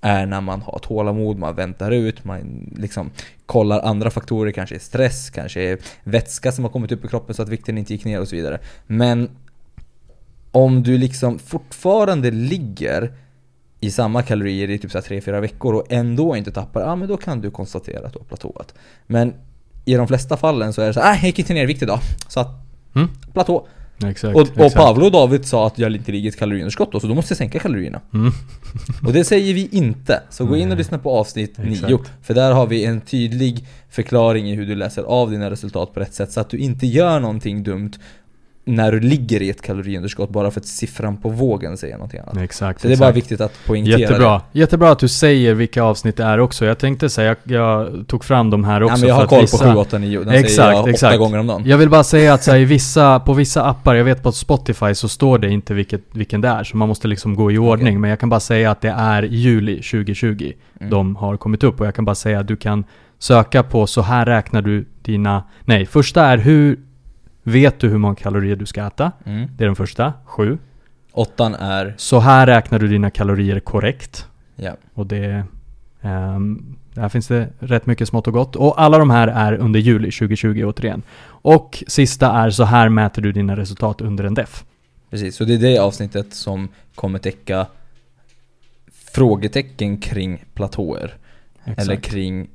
[0.00, 3.10] är när man har tålamod, man väntar ut, man liksom
[3.46, 7.34] kollar andra faktorer, kanske är stress, kanske är vätska som har kommit upp i kroppen
[7.34, 8.58] så att vikten inte gick ner och så vidare.
[8.86, 9.30] Men
[10.50, 13.12] om du liksom fortfarande ligger
[13.84, 17.40] i samma kalorier i typ 3-4 veckor och ändå inte tappar, ja men då kan
[17.40, 18.74] du konstatera att du har platåat.
[19.06, 19.34] Men
[19.84, 21.66] i de flesta fallen så är det så här, äh, jag gick inte ner i
[21.66, 21.98] vikt idag.
[22.28, 22.48] Så att,
[22.96, 23.08] Mm.
[23.32, 23.66] platå.
[24.04, 24.36] Exakt.
[24.36, 24.74] Och, och exakt.
[24.76, 27.32] Pavlo och David sa att jag inte ligger i ett kaloriunderskott då, så då måste
[27.32, 28.00] jag sänka kalorierna.
[28.14, 28.32] Mm.
[29.06, 30.22] Och det säger vi inte.
[30.30, 31.88] Så gå in och lyssna på avsnitt Exakt.
[31.88, 31.98] 9.
[32.22, 36.00] För där har vi en tydlig förklaring i hur du läser av dina resultat på
[36.00, 36.32] rätt sätt.
[36.32, 37.92] Så att du inte gör någonting dumt
[38.66, 42.36] när du ligger i ett kaloriunderskott bara för att siffran på vågen säger någonting annat.
[42.36, 42.80] Exakt.
[42.80, 43.16] Så det är bara exakt.
[43.16, 44.40] viktigt att poängtera Jättebra.
[44.52, 46.64] Jättebra att du säger vilka avsnitt det är också.
[46.66, 48.86] Jag tänkte säga, jag, jag tog fram de här det.
[48.86, 50.18] också Ja, men jag har koll vissa, på 7, 8, 9.
[50.18, 51.18] Den säger Exakt, jag åtta exakt.
[51.18, 51.62] gånger om dagen.
[51.66, 54.32] Jag vill bara säga att så här, i vissa, på vissa appar, jag vet på
[54.32, 57.58] Spotify så står det inte vilket, vilken det är, så man måste liksom gå i
[57.58, 57.86] ordning.
[57.86, 57.98] Okej.
[57.98, 60.90] Men jag kan bara säga att det är juli 2020 Mm.
[60.90, 62.84] de har kommit upp och jag kan bara säga att du kan
[63.18, 66.78] söka på så här räknar du dina, nej, första är hur
[67.44, 69.12] vet du hur många kalorier du ska äta?
[69.24, 69.48] Mm.
[69.56, 70.58] Det är den första, sju.
[71.12, 74.26] Åttan är, Så här räknar du dina kalorier korrekt.
[74.56, 74.76] ja.
[74.94, 75.44] Och det...
[76.02, 78.56] Um, där finns det rätt mycket smått och gott.
[78.56, 81.02] Och alla de här är under juli 2020 återigen.
[81.26, 84.64] Och sista är så här mäter du dina resultat under en def.
[85.10, 87.66] Precis, så det är det avsnittet som kommer täcka
[89.12, 91.14] frågetecken kring platåer.
[91.64, 92.48] Eller kring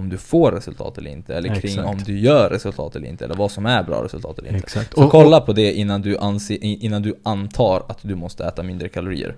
[0.00, 1.88] om du får resultat eller inte, eller kring Exakt.
[1.88, 4.60] om du gör resultat eller inte, eller vad som är bra resultat eller inte.
[4.60, 4.94] Exakt.
[4.94, 8.62] Så Och, kolla på det innan du, anse, innan du antar att du måste äta
[8.62, 9.36] mindre kalorier.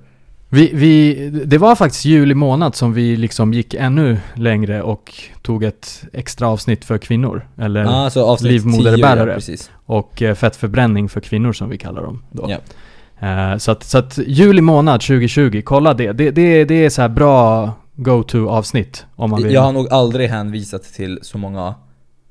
[0.48, 5.64] vi, vi, det var faktiskt juli månad som vi liksom gick ännu längre och tog
[5.64, 7.48] ett extra avsnitt för kvinnor.
[7.58, 9.40] Eller, Ja, så avsnitt livmoderbärare.
[9.40, 9.72] 10, ja.
[9.86, 12.50] Och eh, fettförbränning för kvinnor som vi kallar dem då.
[12.50, 12.58] Ja.
[13.22, 16.12] Eh, så, att, så att juli månad 2020, kolla det.
[16.12, 19.52] Det, det, det är så här bra go-to avsnitt om man vill.
[19.52, 21.74] Jag har nog aldrig hänvisat till så många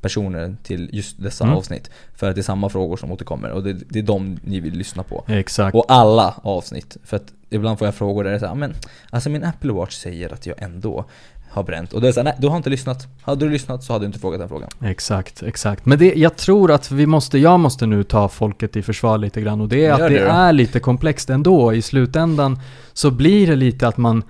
[0.01, 1.57] personer till just dessa Mm.
[1.57, 1.89] avsnitt.
[2.15, 4.73] För att det är samma frågor som återkommer och det, det är de ni vill
[4.73, 5.23] lyssna på.
[5.27, 5.75] Exakt.
[5.75, 6.97] Och alla avsnitt.
[7.03, 8.73] För att ibland får jag frågor där det är såhär, men
[9.09, 11.05] alltså min Apple Watch säger att jag ändå
[11.49, 11.93] har bränt.
[11.93, 13.07] Och då är det såhär, nej du har inte lyssnat.
[13.21, 14.69] Hade du lyssnat så hade du inte frågat den frågan.
[14.83, 15.85] Exakt, exakt.
[15.85, 19.41] Men det, jag tror att vi måste, jag måste nu ta folket i försvar lite
[19.41, 21.73] grann och det är Gör att det det är lite komplext ändå.
[21.73, 22.59] I slutändan
[22.93, 24.23] så blir det lite att man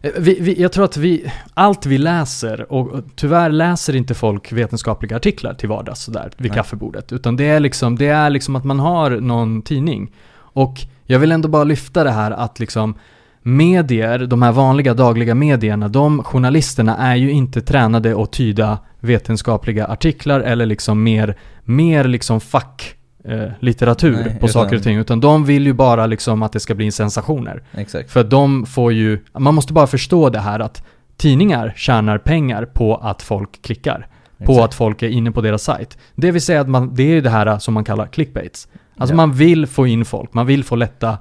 [0.00, 4.52] vi, vi, jag tror att vi, allt vi läser, och och tyvärr läser inte folk
[4.52, 6.56] vetenskapliga artiklar till vardags sådär vid Nej.
[6.56, 7.12] kaffebordet.
[7.12, 10.12] Utan det är, liksom, det är liksom att man har någon tidning.
[10.36, 12.94] Och jag vill ändå bara lyfta det här att liksom
[13.42, 19.86] medier, de här vanliga dagliga medierna, de journalisterna är ju inte tränade att tyda vetenskapliga
[19.86, 22.94] artiklar eller liksom mer, mer liksom fack
[23.28, 24.96] eh, litteratur Nej, på utan- saker och ting.
[24.98, 27.62] Utan de vill ju bara liksom att det ska bli sensationer.
[27.72, 28.10] Exakt.
[28.10, 30.82] För de får ju, man måste bara förstå det här att
[31.16, 34.06] tidningar tjänar pengar på att folk klickar.
[34.44, 34.64] På Exakt.
[34.64, 35.98] att folk är inne på deras sajt.
[36.14, 38.68] Det vill säga att man, det är det här som man kallar clickbaits.
[38.96, 39.16] Alltså Ja.
[39.16, 41.18] man vill få in folk, man vill få lätta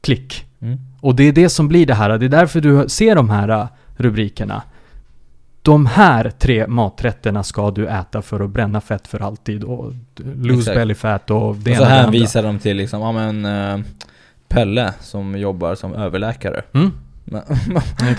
[0.00, 0.44] klick.
[0.62, 0.78] Mm.
[1.00, 3.48] Och det är det som blir det här, det är därför du ser de här
[3.48, 4.62] äh, rubrikerna.
[5.62, 10.60] De här tre maträtterna ska du äta för att bränna fett för alltid och lose
[10.60, 10.76] Exakt.
[10.76, 13.86] belly fat och det Och så hänvisar de till liksom, ja men eh,
[14.48, 16.62] Pelle som jobbar som överläkare.
[16.74, 16.92] Mm,
[17.24, 17.42] Men,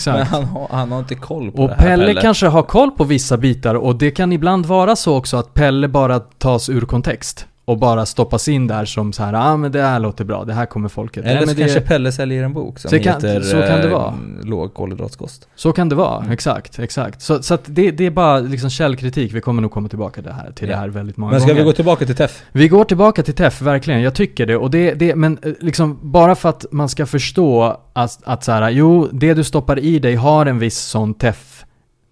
[0.06, 2.91] men han, har, han har inte koll på Och det här Pelle, kanske har koll
[2.91, 6.82] på vissa bitar och det kan ibland vara så också att Pelle bara tas ur
[6.82, 7.47] kontext.
[7.65, 10.43] Och bara stoppas in där som så här, ja ah, men det här låter bra,
[10.45, 11.26] det här kommer folket.
[11.26, 13.62] Eller så men det, kanske Pelle säljer en bok som Så kan- heter så kan
[13.82, 14.13] det eh, vara.
[14.43, 15.47] Låg kolhydratskost.
[15.56, 16.32] Så kan det vara, Mm.
[16.32, 17.21] exakt, exakt.
[17.21, 20.34] Så, så att det, det är bara liksom källkritik, vi kommer nog komma tillbaka det
[20.34, 20.76] här, till Ja.
[20.76, 21.62] det här väldigt många Men ska gånger.
[21.62, 22.43] vi gå tillbaka till TEF?
[22.52, 24.02] Vi går tillbaka till TEF, verkligen.
[24.02, 24.56] Jag tycker det.
[24.58, 28.52] Och det, det men eh, liksom bara för att man ska förstå att, att så
[28.52, 31.65] här, jo, det du stoppar i dig har en viss sån TEF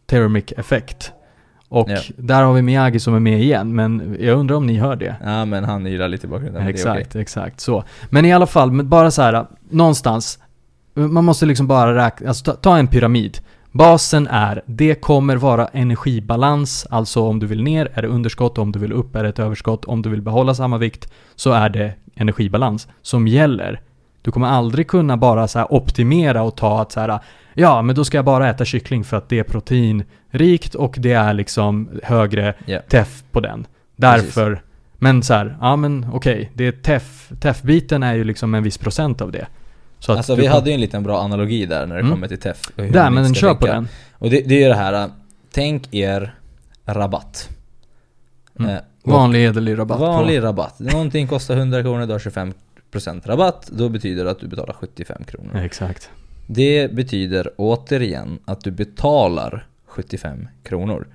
[0.09, 1.11] thermic effect.
[1.69, 1.99] Och Ja.
[2.17, 5.15] där har vi Miyagi som är med igen, men jag undrar om ni hör det?
[5.23, 6.67] Ja men han ylar lite i bakgrunden.
[6.67, 7.21] Exakt, okej.
[7.21, 7.83] exakt så.
[8.09, 10.39] Men i alla fall, bara så här, någonstans,
[10.93, 13.37] man måste liksom bara räkna, alltså ta, ta en pyramid.
[13.71, 18.71] Basen är, det kommer vara energibalans, alltså om du vill ner är det underskott, om
[18.71, 21.69] du vill upp är det ett överskott, om du vill behålla samma vikt så är
[21.69, 23.81] det energibalans som gäller.
[24.21, 27.19] Du kommer aldrig kunna bara så optimera och ta att så här,
[27.53, 31.11] ja men då ska jag bara äta kyckling för att det är proteinrikt och det
[31.11, 32.79] är liksom högre Ja.
[32.89, 33.67] teff på den.
[33.95, 34.61] Därför,
[34.97, 38.77] men så här, ja men okej, det är teff, teff-biten är ju liksom en viss
[38.77, 39.47] procent av det.
[39.99, 42.11] Så Alltså vi kom- hade ju en liten bra analogi där när det Mm.
[42.11, 42.61] kommer till TEF.
[42.75, 43.87] Där, men kör på den.
[44.13, 45.09] Och det, det är ju det här,
[45.53, 46.33] tänk er
[46.85, 47.49] rabatt.
[48.59, 48.71] Mm.
[48.71, 50.45] Eh, Vanlig hederlig rabatt vanlig på.
[50.45, 50.79] rabatt.
[50.79, 52.53] Någonting kostar 100 kronor, du har 25%
[53.23, 53.67] rabatt.
[53.71, 55.55] Då betyder det att du betalar 75 kronor.
[55.55, 56.09] Exakt.
[56.47, 61.07] Det betyder återigen att du betalar 75 kronor.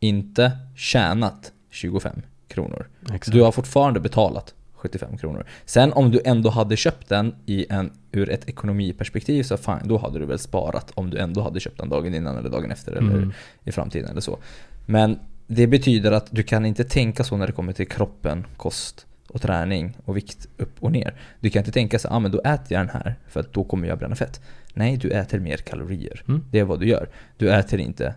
[0.00, 2.88] Inte tjänat 25 kronor.
[3.02, 3.32] Exakt.
[3.32, 5.46] Du har fortfarande betalat 75 kronor.
[5.64, 9.98] Sen om du ändå hade köpt den i en, ur ett ekonomiperspektiv så fine, då
[9.98, 12.92] hade du väl sparat om du ändå hade köpt den dagen innan eller dagen efter
[12.92, 13.32] eller Mm.
[13.64, 14.38] i framtiden eller så.
[14.86, 19.06] Men det betyder att du kan inte tänka så när det kommer till kroppen, kost
[19.28, 21.14] och träning och vikt upp och ner.
[21.40, 23.64] Du kan inte tänka så ah, men då äter jag den här för att då
[23.64, 24.40] kommer jag bränna fett.
[24.74, 26.22] Nej, du äter mer kalorier.
[26.28, 26.44] Mm.
[26.50, 27.08] Det är vad du gör.
[27.36, 28.14] Du äter inte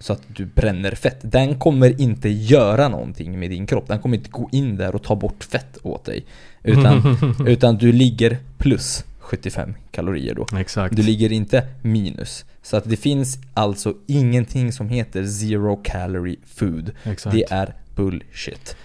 [0.00, 1.18] så att du bränner fett.
[1.22, 3.88] Den kommer inte göra någonting med din kropp.
[3.88, 6.24] Den kommer inte gå in där och ta bort fett åt dig.
[6.62, 10.46] Utan, utan du ligger plus 75 kalorier då.
[10.58, 10.96] Exakt.
[10.96, 12.44] Du ligger inte minus.
[12.62, 16.90] Så att det finns alltså ingenting som heter zero calorie food.
[17.04, 17.36] Exakt.
[17.36, 18.76] Det är bullshit.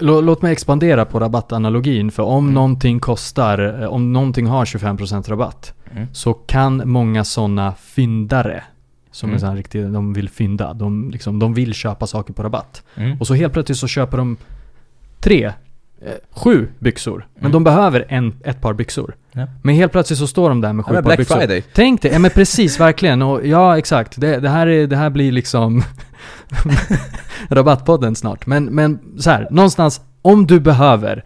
[0.00, 2.54] Låt mig expandera på rabattanalogin, för om Mm.
[2.54, 6.06] någonting kostar, eh, om någonting har 25% rabatt, Mm.
[6.12, 8.62] så kan många sådana fyndare,
[9.10, 9.34] som Mm.
[9.36, 12.82] är så här riktigt, de vill fynda, de, liksom, de vill köpa saker på rabatt.
[12.96, 13.20] Mm.
[13.20, 14.36] Och så helt plötsligt så köper de
[15.20, 15.52] tre,
[16.02, 17.26] eh, sju byxor.
[17.34, 17.52] Men Mm.
[17.52, 19.14] de behöver en, ett par byxor.
[19.32, 19.46] Ja.
[19.62, 21.36] Men helt plötsligt så står de där med Ja, sju men par Black byxor.
[21.36, 21.62] Friday.
[21.74, 23.22] Tänk dig, ja men precis, verkligen.
[23.22, 24.20] Och ja, exakt.
[24.20, 25.82] Det, det, här, är, det här blir liksom
[27.48, 28.46] Rabattpodden snart.
[28.46, 31.24] Men, men så här, någonstans, om du behöver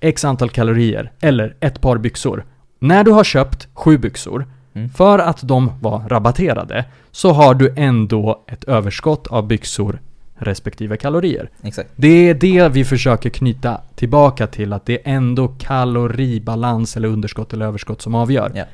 [0.00, 2.44] X antal kalorier eller ett par byxor.
[2.78, 4.88] När du har köpt sju byxor, Mm.
[4.88, 9.98] för att de var rabatterade, så har du ändå ett överskott av byxor
[10.38, 11.50] respektive kalorier.
[11.62, 11.90] Exakt.
[11.96, 17.52] Det är det vi försöker knyta tillbaka till, att det är ändå kaloribalans eller underskott
[17.52, 18.52] eller överskott som avgör.
[18.54, 18.64] Ja.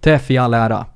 [0.00, 0.86] TEF i all ära.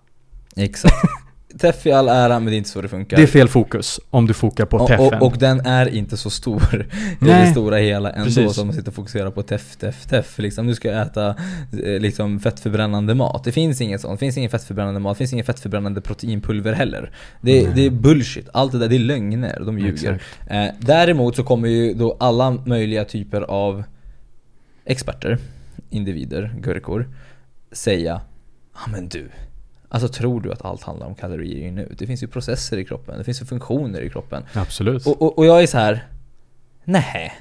[0.56, 0.94] Exakt.
[1.58, 3.16] Teff i all ära, men det är inte så det funkar.
[3.16, 5.06] Det är fel fokus om du fokar på och, TEFen.
[5.06, 6.86] och, och den är inte så stor
[7.20, 8.54] i det stora hela ändå Precis.
[8.54, 10.38] som man sitter och fokuserar på teff, teff, teff.
[10.38, 13.44] Liksom, nu ska jag äta eh, liksom, fettförbrännande mat.
[13.44, 14.20] Det finns inget sånt.
[14.20, 15.16] Det finns ingen fettförbrännande mat.
[15.16, 17.10] Det finns ingen fettförbrännande proteinpulver heller.
[17.40, 18.48] Det, det är bullshit.
[18.52, 19.62] Allt det där, det är lögner.
[19.66, 20.22] De ljuger.
[20.46, 23.84] Eh, däremot så kommer ju då alla möjliga typer av
[24.84, 25.38] experter,
[25.90, 27.08] individer, gurkor,
[27.72, 28.20] säga
[28.74, 29.30] Ja men du,
[29.94, 31.94] alltså tror du att allt handlar om kalorier nu?
[31.98, 34.42] Det finns ju processer i kroppen, det finns ju funktioner i kroppen.
[34.52, 35.06] Absolut.
[35.06, 36.06] Och, och, och jag är så här.
[36.84, 37.32] Nej,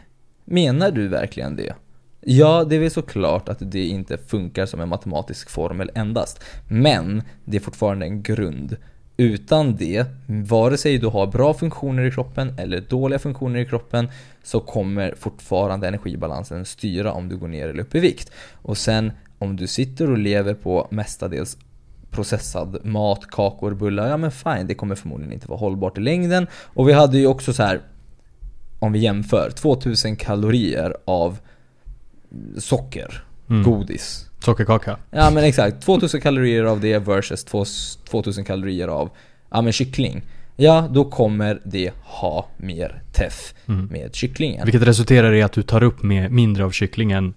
[0.46, 1.74] menar du verkligen det?
[2.22, 6.44] Ja, det är väl såklart att det inte funkar som en matematisk formel endast.
[6.68, 8.78] Men det är fortfarande en grund.
[9.18, 14.10] Utan det, vare sig du har bra funktioner i kroppen eller dåliga funktioner i kroppen,
[14.44, 18.32] så kommer fortfarande energibalansen styra om du går ner eller upp i vikt.
[18.52, 21.58] Och sen om du sitter och lever på mestadels
[22.13, 26.47] processad mat, kakor, bullar, ja men fine, det kommer förmodligen inte vara hållbart i längden.
[26.65, 27.82] Och vi hade ju också så här
[28.80, 31.38] om vi jämför, 2000 kalorier av
[32.58, 33.63] socker, Mm.
[33.63, 34.30] godis.
[34.39, 34.97] Sockerkaka.
[35.12, 37.65] Ja men exakt, 2000 kalorier av det versus två-
[38.10, 39.10] 2000 kalorier av
[39.52, 40.21] ja, men kyckling.
[40.56, 43.86] Ja, då kommer det ha mer teff Mm.
[43.91, 44.65] med kycklingen.
[44.65, 47.34] Vilket resulterar i att du tar upp med mindre av kycklingen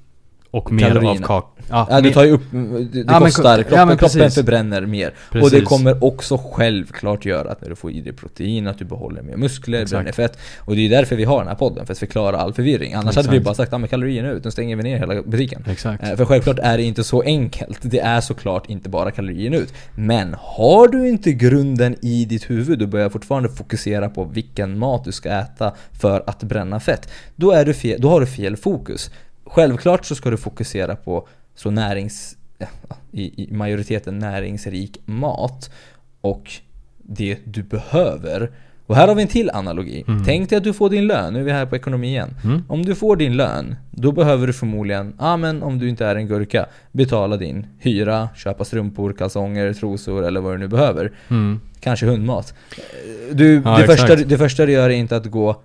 [0.56, 1.10] och mer Kalorierna.
[1.10, 1.52] av kak...
[1.70, 3.96] Ja, Ja, du tar ju upp, det, det Ja, men kostar, ko- kroppen, ja, men
[3.98, 5.08] kroppen förbränner mer.
[5.08, 5.50] Och Precis.
[5.52, 9.22] det kommer också självklart göra att när du får i dig protein, att du behåller
[9.22, 9.90] mer muskler, Exakt.
[9.90, 10.38] bränner fett.
[10.60, 12.94] Och det är därför vi har den här podden, för att förklara all förvirring.
[12.94, 13.44] Annars hade vi Exakt.
[13.44, 15.64] bara sagt, ja men kalorierna ut, nu stänger vi ner hela butiken.
[15.68, 16.02] Exakt.
[16.04, 17.78] Eh, För självklart är det inte så enkelt.
[17.82, 19.72] Det är såklart inte bara kalorierna ut.
[19.94, 25.04] Men har du inte grunden i ditt huvud och börjar fortfarande fokusera på vilken mat
[25.04, 28.56] du ska äta för att bränna fett, då, är du fel, då har du fel
[28.56, 29.10] fokus.
[29.46, 32.36] Självklart så ska du fokusera på så närings...
[33.12, 35.70] I, i majoriteten näringsrik mat
[36.20, 36.52] och
[37.02, 38.50] det du behöver
[38.86, 40.04] Och här har vi en till analogi.
[40.08, 40.24] Mm.
[40.24, 42.34] Tänk dig att du får din lön, nu är vi här på ekonomi igen.
[42.44, 42.62] Mm.
[42.68, 46.16] Om du får din lön, då behöver du förmodligen, ja men om du inte är
[46.16, 51.12] en gurka, betala din hyra, köpa strumpor, kalsonger, trosor eller vad du nu behöver.
[51.28, 51.60] Mm.
[51.80, 52.54] Kanske hundmat.
[53.32, 54.00] Du, Ja, det, exakt.
[54.00, 55.62] första, det första du gör är inte att gå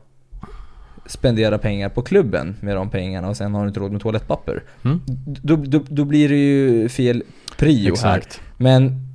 [1.05, 4.63] spendera pengar på klubben med de pengarna och sen har du inte råd med toalettpapper.
[4.85, 5.01] Mm.
[5.25, 7.23] Då, då, då blir det ju fel
[7.57, 7.91] prio här.
[7.91, 8.41] Exakt.
[8.57, 9.07] Men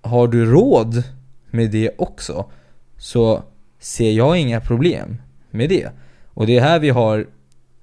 [0.00, 1.04] har du råd
[1.50, 2.44] med det också
[2.98, 3.42] så
[3.78, 5.16] ser jag inga problem
[5.50, 5.88] med det.
[6.34, 7.26] Och det är här vi har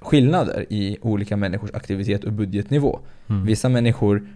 [0.01, 2.99] skillnader i olika människors aktivitet och budgetnivå.
[3.27, 3.45] Mm.
[3.45, 4.27] Vissa människor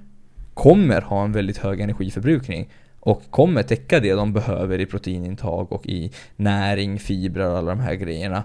[0.53, 5.87] kommer ha en väldigt hög energiförbrukning och kommer täcka det de behöver i proteinintag och
[5.87, 8.43] i näring, fibrer och alla de här grejerna.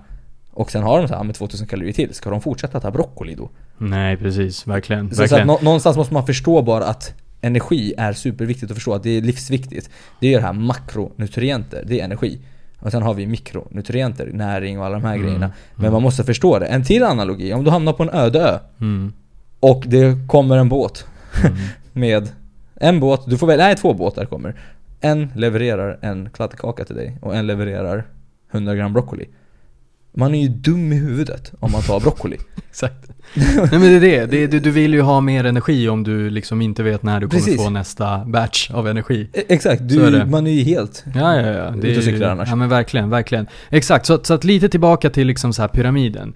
[0.59, 3.35] Och sen har de så här med 2000 kalorier till, ska de fortsätta ta broccoli
[3.35, 3.49] då?
[3.79, 4.67] Nej, precis.
[4.67, 5.09] Verkligen.
[5.11, 5.47] Så, så att verkligen.
[5.47, 9.23] nå- någonstans måste man förstå bara att energi är superviktigt att förstå att det är
[9.23, 9.91] livsviktigt.
[10.21, 12.39] Det är det här makronutrienter, det är energi.
[12.81, 15.51] Och sen har vi mikronutrienter, näring och alla de här Mm, grejerna.
[15.75, 16.67] Men man måste förstå det.
[16.67, 19.13] En till analogi, om du hamnar på en öde ö Mm.
[19.61, 21.07] och det kommer en båt
[21.45, 21.57] Mm.
[21.93, 22.29] med
[22.75, 24.61] en båt, du får välja, nej två båtar kommer.
[25.01, 28.05] En levererar en kladdkaka till dig och en levererar
[28.53, 29.25] 100 gram broccoli.
[30.17, 32.37] Man är ju dum i huvudet om man tar broccoli.
[32.69, 33.09] Exakt.
[33.35, 34.27] Nej men det är det.
[34.27, 37.21] det är, du, du vill ju ha mer energi om du liksom inte vet när
[37.21, 37.63] du kommer Precis.
[37.65, 39.29] få nästa batch av energi.
[39.33, 40.27] E- Exakt, är du, det.
[40.27, 41.05] man är ju helt...
[41.15, 41.75] Ja, ja, ja.
[41.77, 42.49] Ute och cyklar annars.
[42.49, 43.47] Ja men verkligen, verkligen.
[43.71, 46.35] Exakt, så, så att lite tillbaka till liksom så här pyramiden.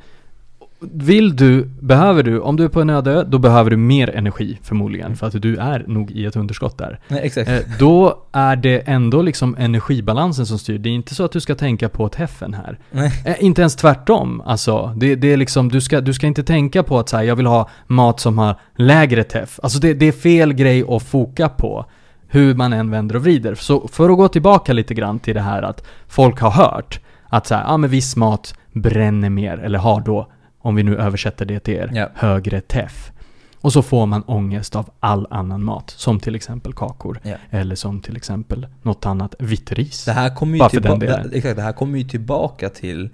[0.92, 4.58] Vill du, behöver du, om du är på en öde då behöver du mer energi
[4.62, 5.16] förmodligen.
[5.16, 7.00] För att du är nog i ett underskott där.
[7.08, 7.48] Nej, exakt.
[7.48, 10.78] Eh, då är det ändå liksom energibalansen som styr.
[10.78, 12.78] Det är inte så att du ska tänka på teffen här.
[12.90, 13.22] Nej.
[13.24, 14.42] Eh, inte ens tvärtom.
[14.46, 17.24] Alltså, det, det är liksom, du ska, du ska inte tänka på att så här,
[17.24, 19.60] jag vill ha mat som har lägre teff.
[19.62, 21.86] Alltså det, det är fel grej att foka på.
[22.28, 23.54] Hur man än vänder och vrider.
[23.54, 27.00] Så för att gå tillbaka lite grann till det här att folk har hört
[27.32, 30.28] att så här, ja men viss mat bränner mer, eller har då,
[30.62, 32.08] om vi nu översätter det till er, Ja.
[32.14, 33.12] högre teff.
[33.60, 37.20] Och så får man ångest av all annan mat, som till exempel kakor.
[37.22, 37.34] Ja.
[37.50, 40.04] Eller som till exempel något annat vitt ris.
[40.04, 43.10] Det här kommer ju, tillba- det, det här kommer ju tillbaka till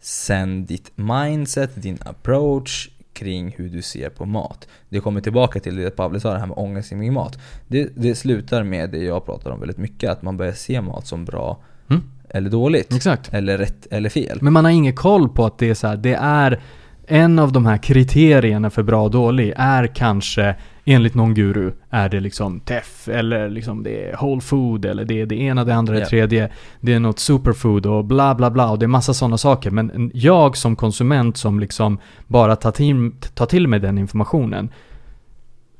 [0.00, 4.68] sen ditt mindset, din approach kring hur du ser på mat.
[4.88, 7.38] Det kommer tillbaka till det Pavle sa, det här med ångest kring mat.
[7.68, 11.06] Det, det slutar med det jag pratar om väldigt mycket, att man börjar se mat
[11.06, 11.58] som bra
[11.90, 12.02] Mm.
[12.36, 12.94] Eller dåligt.
[12.94, 13.34] Exakt.
[13.34, 14.38] Eller rätt eller fel.
[14.40, 16.60] Men man har ingen koll på att det är så här, det är
[17.08, 22.08] en av de här kriterierna för bra och dålig är kanske enligt någon guru är
[22.08, 25.74] det liksom teff eller liksom det är whole food eller det är det ena, det
[25.74, 26.06] andra, det Ja.
[26.06, 26.50] tredje.
[26.80, 29.70] Det är något superfood och bla bla bla och det är massa sådana saker.
[29.70, 34.68] Men jag som konsument som liksom bara tar till, tar till mig den informationen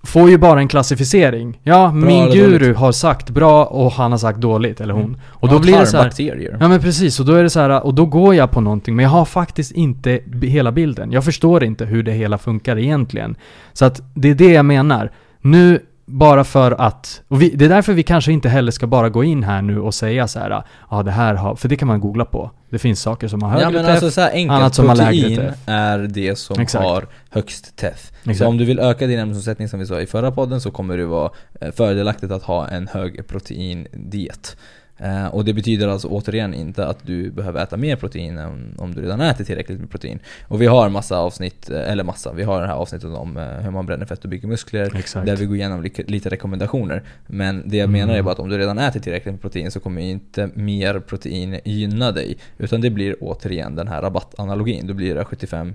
[0.05, 1.61] får ju bara en klassificering.
[1.63, 2.77] Ja, min eller guru dåligt.
[2.77, 5.05] har sagt bra och han har sagt dåligt, eller hon.
[5.05, 5.21] Mm.
[5.25, 6.57] Och då Man blir det så här, bakterier.
[6.61, 8.97] Ja men precis, och då är det så här, och då går jag på någonting
[8.97, 11.13] men jag har faktiskt inte hela bilden.
[11.13, 13.37] Jag förstår inte hur det hela funkar egentligen.
[13.73, 15.11] Så att det är det jag menar.
[15.41, 19.09] Nu, bara för att, och vi, det är därför vi kanske inte heller ska bara
[19.09, 21.89] gå in här nu och säga så här, ja det här har, för det kan
[21.89, 22.51] man googla på.
[22.71, 23.91] Det finns saker som har högre Ja men teff.
[23.91, 26.85] alltså så här enkelt, annat som har lägre protein är det som Exakt.
[26.85, 28.13] har högst teff.
[28.19, 28.39] Exakt.
[28.39, 30.97] Så om du vill öka din ämnesomsättning som vi sa i förra podden så kommer
[30.97, 34.57] det vara eh, fördelaktigt att ha en hög proteindiet.
[34.99, 38.95] Eh, och det betyder alltså återigen inte att du behöver äta mer protein än om
[38.95, 40.19] du redan äter tillräckligt med protein.
[40.49, 43.45] Och vi har massa avsnitt, eh, eller massa, vi har det här avsnittet om eh,
[43.47, 44.97] hur man bränner fett och bygger muskler.
[44.97, 45.27] Exakt.
[45.27, 47.03] Där vi går igenom li- lite rekommendationer.
[47.27, 48.01] Men det jag Mm.
[48.01, 51.01] menar är bara att om du redan äter tillräckligt med protein så kommer inte mer
[51.01, 52.37] protein gynna dig.
[52.59, 54.87] Utan det blir återigen den här rabattanalogin.
[54.87, 55.75] Då blir det 75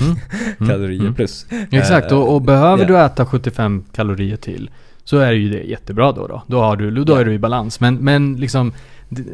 [0.00, 0.16] Mm.
[0.58, 0.68] Mm.
[0.70, 1.14] kalorier Mm.
[1.14, 1.46] plus.
[1.70, 2.88] Exakt, och, och behöver ja.
[2.88, 4.70] du äta 75 kalorier till
[5.04, 6.26] så är ju det jättebra då.
[6.26, 7.20] Då, då, har du, då Ja.
[7.20, 7.80] är du i balans.
[7.80, 8.72] Men, men liksom,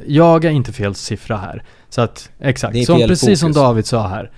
[0.07, 1.63] jaga inte fel siffra här.
[1.89, 2.85] Så att, exakt.
[2.87, 3.63] Som, fel precis som fokus.
[3.63, 4.31] David sa här.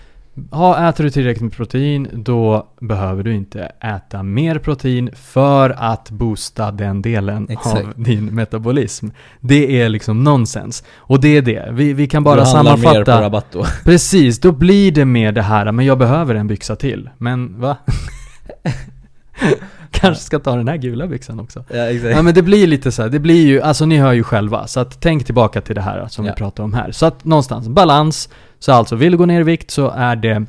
[0.51, 6.11] Ha, äter du tillräckligt med protein, då behöver du inte äta mer protein för att
[6.11, 7.85] boosta den delen Exakt.
[7.85, 9.09] av din metabolism.
[9.41, 10.85] Det är liksom nonsens.
[10.97, 11.69] Och det är det.
[11.73, 13.23] Vi, vi kan bara du handlar mer på sammanfatta.
[13.23, 13.65] rabatt då.
[13.85, 17.11] Precis, då blir det mer det här, men jag behöver en byxa till.
[17.19, 17.77] Men va?
[20.01, 21.65] Kanske ska ta den här gula byxan också.
[21.69, 22.17] Ja exakt.
[22.17, 24.67] Ja men det blir lite så här, det blir ju, alltså ni hör ju själva.
[24.67, 26.33] Så att tänk tillbaka till det här som Ja.
[26.33, 26.93] vi pratar om här.
[26.93, 28.29] Så att någonstans, balans.
[28.59, 30.45] Så alltså, vill du gå ner i vikt så är det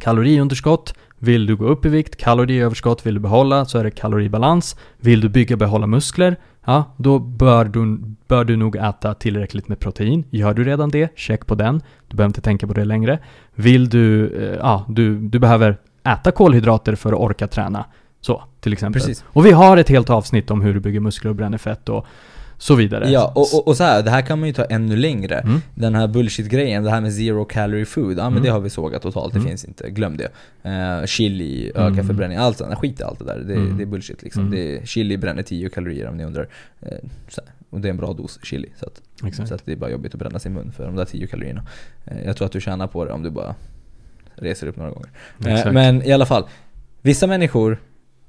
[0.00, 0.94] kaloriunderskott.
[1.18, 3.06] Vill du gå upp i vikt, kaloriöverskott.
[3.06, 4.76] Vill du behålla så är det kaloribalans.
[5.00, 6.36] Vill du bygga och behålla muskler,
[6.66, 10.24] ja då bör du, bör du nog äta tillräckligt med protein.
[10.30, 11.82] Gör du redan det, check på den.
[12.08, 13.18] Du behöver inte tänka på det längre.
[13.54, 17.84] Vill du, eh, ja du, du behöver äta kolhydrater för att orka träna.
[18.24, 19.02] Så, till exempel.
[19.02, 19.24] Precis.
[19.26, 22.06] Och vi har ett helt avsnitt om hur du bygger muskler och bränner fett och
[22.58, 23.10] så vidare.
[23.10, 25.38] Ja, och, och, och så här, det här kan man ju ta ännu längre.
[25.38, 25.60] Mm.
[25.74, 28.42] Den här bullshit-grejen, det här med zero calorie food, ja men Mm.
[28.42, 29.48] det har vi sågat totalt, det Mm.
[29.48, 30.28] finns inte, glöm det.
[30.70, 32.06] Eh, chili, öka Mm.
[32.06, 33.38] förbränning, allt sånt, skit i allt det där.
[33.46, 33.76] Det, Mm.
[33.76, 34.42] det är bullshit liksom.
[34.42, 34.52] Mm.
[34.54, 36.48] Det är, chili bränner 10 kalorier om ni undrar.
[36.82, 37.00] Här,
[37.70, 38.68] och det är en bra dos chili.
[38.80, 41.04] Så att, så att det är bara jobbigt att bränna sin mun för de där
[41.04, 41.62] 10 kalorierna.
[42.04, 43.54] Eh, jag tror att du tjänar på det om du bara
[44.34, 45.10] reser upp några gånger.
[45.72, 46.44] Men i alla fall,
[47.02, 47.78] vissa människor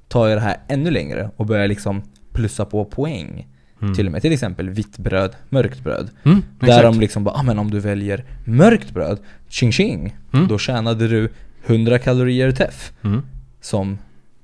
[0.07, 2.01] tar ju det här ännu längre och börjar liksom
[2.33, 3.47] plussa på poäng.
[3.81, 3.93] Mm.
[3.93, 6.09] Till och med till exempel vitt bröd, mörkt bröd.
[6.23, 6.83] Mm, Där exakt.
[6.83, 10.47] de liksom bara, ah, men om du väljer mörkt bröd, ching ching, Mm.
[10.47, 11.29] då tjänade du
[11.65, 13.21] 100 kalorier teff Mm.
[13.61, 13.97] som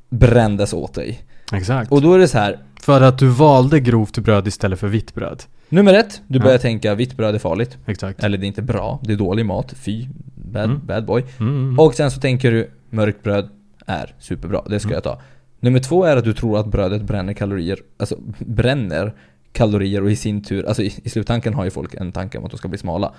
[0.09, 1.21] brändes åt dig.
[1.53, 1.91] Exakt.
[1.91, 2.59] Och då är det så här.
[2.81, 5.43] För att du valde grovt bröd istället för vitt bröd.
[5.69, 6.43] nummer ett, du Ja.
[6.43, 7.77] börjar tänka vitt bröd är farligt.
[7.85, 8.23] Exakt.
[8.23, 10.81] Eller det är inte bra, det är dålig mat, fy, bad, Mm.
[10.85, 11.23] bad boy.
[11.39, 11.79] Mm.
[11.79, 13.49] Och sen så tänker du, mörkt bröd
[13.85, 15.21] är superbra, det ska jag ta.
[15.63, 19.13] Nummer två är att du tror att brödet bränner kalorier, alltså bränner
[19.51, 22.45] kalorier och i sin tur, alltså i, i sluttanken har ju folk en tanke om
[22.45, 23.13] att de ska bli smala.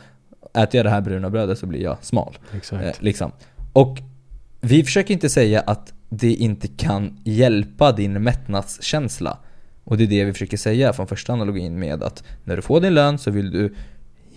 [0.54, 2.38] Äter jag det här bruna brödet så blir jag smal.
[2.56, 2.84] Exakt.
[2.84, 3.32] Eh, liksom.
[3.72, 3.98] Och
[4.60, 9.38] vi försöker inte säga att det inte kan hjälpa din mättnadskänsla.
[9.84, 12.80] Och det är det vi försöker säga från första analogin med att när du får
[12.80, 13.74] din lön så vill du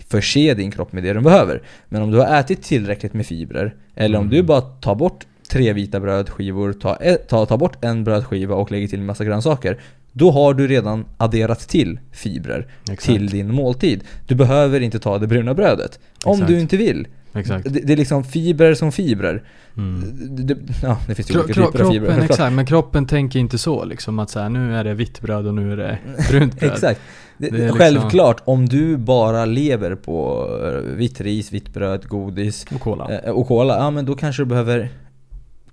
[0.08, 1.62] förse din kropp med det den behöver.
[1.88, 4.36] Men om du har ätit tillräckligt med fibrer, eller om Mm.
[4.36, 8.70] du bara tar bort tre vita brödskivor, tar, ett, tar, tar bort en brödskiva och
[8.70, 9.80] lägger till en massa grönsaker.
[10.12, 13.02] Då har du redan adderat till fibrer Exakt.
[13.02, 14.04] till din måltid.
[14.26, 15.98] Du behöver inte ta det bruna brödet.
[16.24, 16.48] Om Exakt.
[16.52, 17.06] du inte vill.
[17.34, 17.72] Exakt.
[17.72, 19.42] Det, det är liksom fibrer som fibrer.
[19.76, 20.04] Mm.
[20.36, 22.08] Det, det, ja, det finns ju Kro- olika typer av fibrer.
[22.08, 25.20] kroppen, exakt, men kroppen tänker inte så liksom att så här, nu är det vitt
[25.20, 25.98] bröd och nu är det
[26.30, 26.72] brunt bröd.
[26.72, 27.00] Exakt.
[27.38, 32.08] Det, Det är liksom- Självklart, om du bara lever på eh, vitt ris, vitt bröd,
[32.08, 33.08] godis Och cola.
[33.24, 34.88] eh, och cola, ja men då kanske du behöver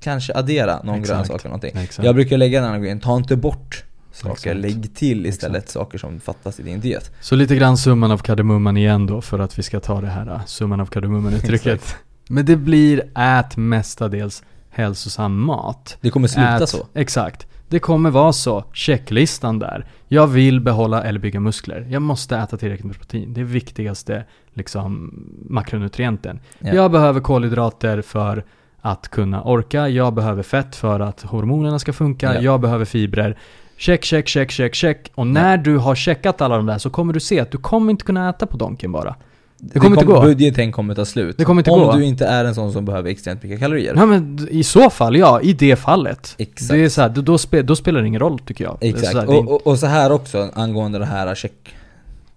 [0.04, 1.18] kanske addera någon Exakt.
[1.18, 1.78] grönsak eller någonting.
[1.78, 2.06] Exakt.
[2.06, 4.58] Jag brukar lägga den här grejen, ta inte bort saker, Exakt.
[4.58, 7.12] lägg till istället saker som fattas i din diet.
[7.22, 10.32] Så lite grann summan av kardemumman igen då för att vi ska ta det här
[10.32, 11.96] uh, summan av kardemumman uttrycket.
[12.30, 15.98] Men det blir ät mestadels hälsosam mat.
[16.02, 16.88] Det kommer sluta ät, så.
[16.94, 17.48] Exakt.
[17.70, 18.64] Det kommer vara så.
[18.74, 19.86] Checklistan där.
[20.08, 21.88] Jag vill behålla eller bygga muskler.
[21.90, 23.34] Jag måste äta tillräckligt med protein.
[23.34, 25.14] Det är viktigaste liksom
[25.50, 26.40] makronutrienten.
[26.60, 26.74] Ja.
[26.74, 28.44] Jag behöver kolhydrater för
[28.86, 29.90] att kunna orka.
[29.90, 32.36] Jag behöver fett för att hormonerna ska funka.
[32.36, 32.42] Ja.
[32.42, 33.38] Jag behöver fibrer.
[33.78, 35.12] Check, check, check, check, check.
[35.16, 37.92] Och när du har checkat alla de där så kommer du se att du kommer
[37.92, 39.16] inte kunna äta på donken bara.
[39.58, 40.22] Det kommer inte gå.
[40.22, 41.38] Budgeten kommer ta slut.
[41.38, 41.96] Det kommer inte Om gå.
[41.96, 43.94] du inte är en sån som behöver extremt mycket kalorier.
[43.96, 45.42] Ja men i så fall, ja.
[45.42, 46.36] I det fallet.
[46.38, 46.72] Exakt.
[46.72, 48.78] Det är så här, då, då, spe, då spelar det ingen roll tycker jag.
[48.82, 51.06] Det är så Exakt, här, det är och, och, och så här också angående det
[51.06, 51.76] här check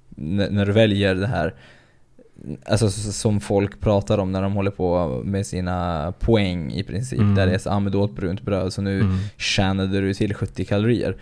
[0.08, 1.54] när, när du väljer det här
[2.64, 7.34] Alltså som folk pratar om när de håller på med sina poäng i princip Mm.
[7.34, 9.16] Där det är så, ah, men du åt brunt bröd så nu Mm.
[9.36, 11.16] tjänade du till 70 kalorier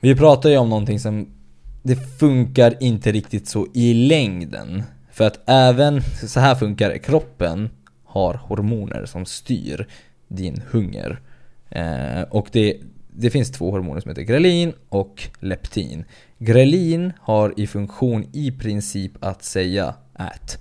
[0.00, 1.28] Vi pratar ju om någonting som
[1.82, 7.68] Det funkar inte riktigt så i längden För att även, så här funkar kroppen
[8.04, 9.88] har hormoner som styr
[10.28, 11.20] din hunger
[11.70, 12.76] eh, Och det,
[13.14, 16.04] det finns två hormoner som heter grelin och leptin
[16.38, 20.58] Grelin har i funktion i princip att säga ät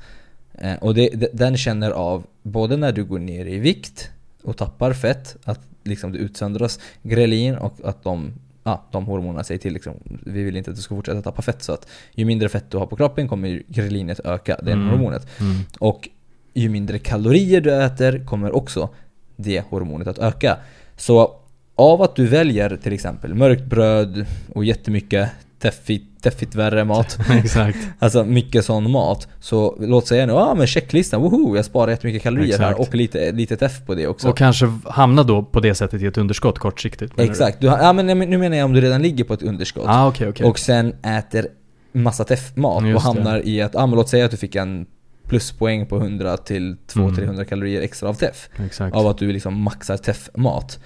[0.53, 4.09] eh, Och det, de- den känner av både när du går ner i vikt
[4.43, 8.33] och tappar fett Att liksom det utsöndras grelin och att de
[8.63, 9.93] Ja, de hormonerna säger till liksom,
[10.25, 12.77] vi vill inte att du ska fortsätta tappa fett så att ju mindre fett du
[12.77, 14.89] har på kroppen kommer grelinet öka, det är Mm.
[14.89, 15.27] hormonet.
[15.39, 15.55] Mm.
[15.79, 16.09] Och
[16.53, 18.89] ju mindre kalorier du äter kommer också
[19.35, 20.57] det hormonet att öka.
[20.97, 21.35] Så
[21.81, 27.77] av att du väljer till exempel mörkt bröd och jättemycket teffigt, teffigt värre mat, Exakt.
[27.99, 29.27] alltså mycket sån mat.
[29.39, 32.87] Så låt säga nu, ja ah, men checklistan, woho, jag sparar jättemycket kalorier här Exakt.
[32.89, 34.29] och lite, lite teff på det också.
[34.29, 37.19] Och kanske hamna då på det sättet i ett underskott kortsiktigt.
[37.19, 39.85] Exakt, du ja, men nu menar jag om du redan ligger på ett underskott.
[39.87, 40.45] Ah, okej, okej.
[40.45, 41.47] Och sen äter
[41.91, 43.07] massa teff-mat och Just det.
[43.07, 44.85] hamnar i att, ja men låt säga att du fick en
[45.27, 47.45] pluspoäng på 100 till 200-300 Mm.
[47.45, 48.49] kalorier extra av teff.
[48.65, 48.95] Exakt.
[48.95, 50.79] Av att du liksom maxar teff-mat.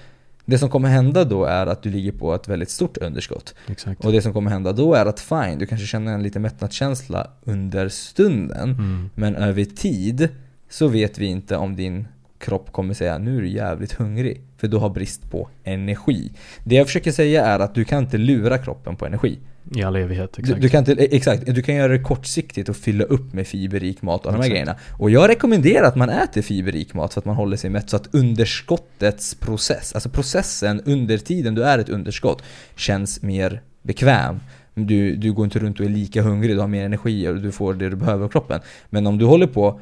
[0.48, 3.54] Det som kommer hända då är att du ligger på ett väldigt stort underskott.
[3.66, 4.04] Exakt.
[4.04, 7.30] Och det som kommer hända då är att fine, du kanske känner en lite mättnadskänsla
[7.44, 8.70] under stunden.
[8.70, 9.10] Mm.
[9.14, 10.28] Men över tid
[10.70, 14.40] så vet vi inte om din kropp kommer säga nu är du jävligt hungrig.
[14.56, 16.32] För du har brist på energi.
[16.64, 19.38] Det jag försöker säga är att du kan inte lura kroppen på energi.
[19.74, 20.60] I all evighet, Du, exakt.
[20.62, 24.26] du kan inte, exakt, du kan göra det kortsiktigt och fylla upp med fiberrik mat
[24.26, 24.76] och de här grejerna.
[24.98, 27.90] Och jag rekommenderar att man äter fiberrik mat så att man håller sig mätt.
[27.90, 32.42] Så att underskottets process, alltså processen under tiden du är ett underskott,
[32.76, 34.40] känns mer bekväm.
[34.74, 37.52] Du, du går inte runt och är lika hungrig, du har mer energi och du
[37.52, 38.60] får det du behöver av kroppen.
[38.90, 39.80] Men om du håller på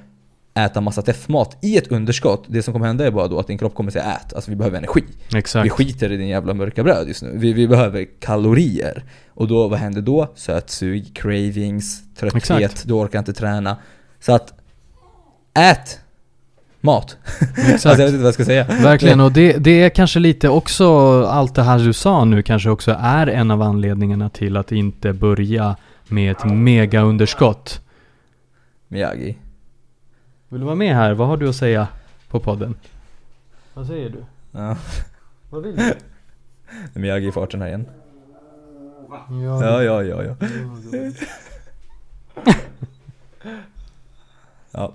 [0.55, 3.59] äta massa teff-mat i ett underskott, det som kommer hända är bara då att din
[3.59, 5.05] kropp kommer säga ät, alltså vi behöver energi.
[5.35, 5.67] Exakt.
[5.67, 7.33] Vi skiter i din jävla mörka bröd just nu.
[7.35, 9.05] Vi, vi behöver kalorier.
[9.29, 10.33] Och då, vad händer då?
[10.35, 12.89] Sötsug, cravings, trötthet, Exakt.
[12.89, 13.77] du orkar inte träna.
[14.21, 14.53] Så att,
[15.55, 16.01] ät
[16.81, 17.17] mat.
[17.57, 17.87] Exakt.
[17.87, 18.65] alltså jag vet inte vad jag ska säga.
[18.65, 22.71] Verkligen, och det, det är kanske lite också, allt det här du sa nu kanske
[22.71, 25.77] också är en av anledningarna till att inte börja
[26.09, 27.81] med ett megaunderskott.
[28.89, 29.37] Miyagi.
[30.55, 31.15] Vill du vara med här?
[31.15, 31.89] Vad har du att säga
[32.29, 32.75] på podden?
[33.75, 34.25] Vad säger du?
[34.51, 34.77] Ja,
[35.51, 35.95] Vad vill du?
[37.01, 37.87] Miyagi i farten här igen.
[39.11, 39.27] Ja,
[39.65, 40.35] Ja, ja, ja, ja.
[44.71, 44.93] Ja,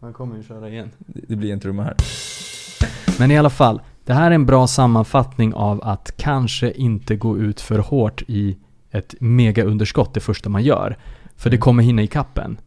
[0.00, 0.90] Han kommer ju köra igen.
[0.98, 1.96] det det blir en trumma här.
[3.18, 7.38] Men i alla fall, det här är en bra sammanfattning av att kanske inte gå
[7.38, 8.58] ut för hårt i
[8.90, 10.96] ett megaunderskott det första man gör.
[11.36, 11.62] För det Mm.
[11.62, 12.60] kommer hinna i kappen.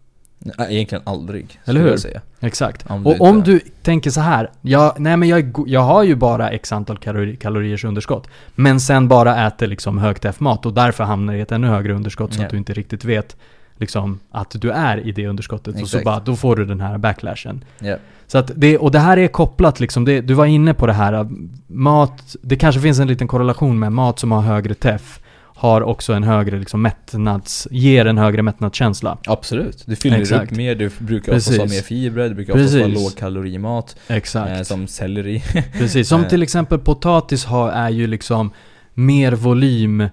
[0.57, 1.89] Nej, Egentligen aldrig, Eller hur?
[1.89, 2.21] jag säga.
[2.39, 2.85] Exakt.
[2.89, 6.15] Om och om inte- du tänker så här, ja, nej men jag, jag har ju
[6.15, 8.27] bara x antal kalori, kaloriers underskott.
[8.55, 12.33] Men sen bara äter liksom högt F-mat och därför hamnar i ett ännu högre underskott
[12.33, 12.45] så Ja.
[12.45, 13.35] att du inte riktigt vet
[13.77, 15.73] liksom att du är i det underskottet.
[15.73, 16.05] Och så Exakt.
[16.05, 17.63] bara, då får du den här backlashen.
[17.79, 17.95] Ja.
[18.27, 20.93] Så att det, och det här är kopplat liksom, det, du var inne på det
[20.93, 21.25] här, äh,
[21.67, 25.19] mat, det kanske finns en liten korrelation med mat som har högre TEF
[25.63, 29.17] har också en högre liksom mättnads, ger en högre mättnadskänsla.
[29.27, 29.83] Absolut.
[29.85, 30.51] Du fyller Exakt.
[30.51, 31.77] upp mer, du brukar oftast ha Precis.
[31.81, 33.03] mer fibrer, det brukar oftast vara Precis.
[33.03, 33.95] lågkalorimat.
[34.07, 34.51] Exakt.
[34.51, 35.43] Eh, som selleri.
[35.77, 36.27] Precis, som Eh.
[36.29, 38.51] till exempel potatis har, är ju liksom
[38.93, 40.07] mer volym,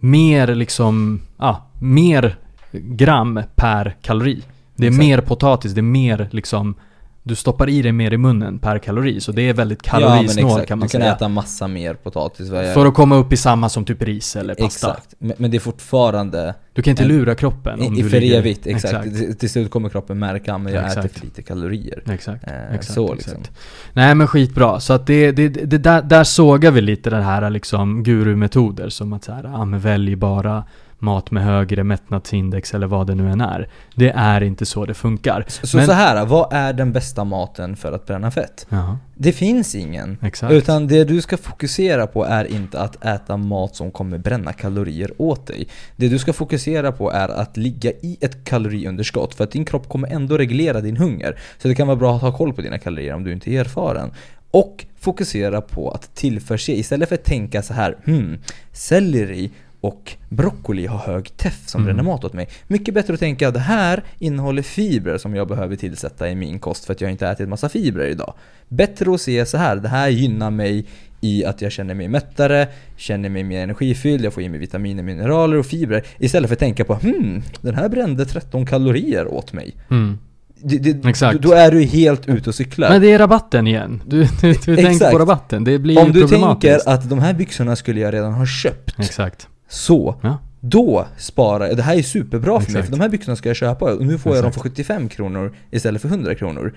[0.00, 2.36] mer liksom, ja, mer
[2.72, 4.42] gram per kalori.
[4.76, 5.04] Det är Exakt.
[5.06, 6.74] mer potatis, det är mer liksom,
[7.22, 9.20] du stoppar i dig mer i munnen per kalori.
[9.20, 10.68] Så det är väldigt ja, kalorisnål exakt.
[10.68, 11.12] kan man du kan säga.
[11.14, 12.50] äta massa mer potatis.
[12.50, 14.88] För att komma upp i samma som typ ris eller pasta.
[14.90, 15.14] Exakt.
[15.18, 18.20] Men, men det är fortfarande Du kan inte En- lura kroppen om i, du för
[18.20, 18.66] ligger- evigt.
[18.66, 19.02] Exakt.
[19.02, 21.06] Till, till slut kommer kroppen märka men jag Exakt.
[21.06, 22.02] äter för lite kalorier.
[22.10, 23.36] Exakt, Eh, exakt, så exakt.
[23.38, 23.54] liksom.
[23.92, 24.80] Nej men skitbra.
[24.80, 29.12] Så att det, det, det där, där sågar vi lite det här liksom gurumetoder som
[29.12, 30.64] att så här, ja men välj bara
[31.02, 33.68] mat med högre mättnadsindex eller vad det nu än är.
[33.94, 35.44] Det är inte så det funkar.
[35.48, 38.66] Så, så, Men- så här, vad är den bästa maten för att bränna fett?
[38.68, 40.18] Jaha, Det finns ingen.
[40.22, 40.52] exakt.
[40.52, 45.12] Utan det du ska fokusera på är inte att äta mat som kommer bränna kalorier
[45.18, 45.68] åt dig.
[45.96, 49.88] Det du ska fokusera på är att ligga i ett kaloriunderskott för att din kropp
[49.88, 51.38] kommer ändå reglera din hunger.
[51.58, 53.60] Så det kan vara bra att ha koll på dina kalorier om du inte är
[53.60, 54.10] erfaren.
[54.50, 58.38] Och fokusera på att tillförse, istället för att tänka så här, hmm,
[58.72, 59.50] selleri
[59.80, 61.86] och broccoli har hög teff som Mm.
[61.86, 62.48] bränner mat åt mig.
[62.66, 66.58] Mycket bättre att tänka att det här innehåller fibrer som jag behöver tillsätta i min
[66.58, 68.34] kost för att jag inte ätit massa fibrer idag.
[68.68, 70.86] Bättre att se så här, det här gynnar mig
[71.20, 75.02] i att jag känner mig mättare, känner mig mer energifylld, jag får i mig vitaminer,
[75.02, 76.06] mineraler och fibrer.
[76.18, 79.74] Istället för att tänka på hmm, den här brände 13 kalorier åt mig.
[79.90, 80.18] Mm.
[80.62, 81.42] Det, det, Exakt.
[81.42, 82.90] Då, är du helt ute och cyklar.
[82.90, 84.02] Men det är rabatten igen.
[84.06, 85.64] Du, du, du tänker på rabatten.
[85.64, 89.48] Det blir Om du tänker att de här byxorna skulle jag redan ha köpt, Exakt.
[89.70, 90.38] Så Ja.
[90.62, 92.84] Då sparar jag, det här är superbra för mig Exakt.
[92.84, 94.62] för de här byxorna ska jag köpa och nu får jag dem Exakt.
[94.62, 96.74] för 75 kronor istället för 100 kronor.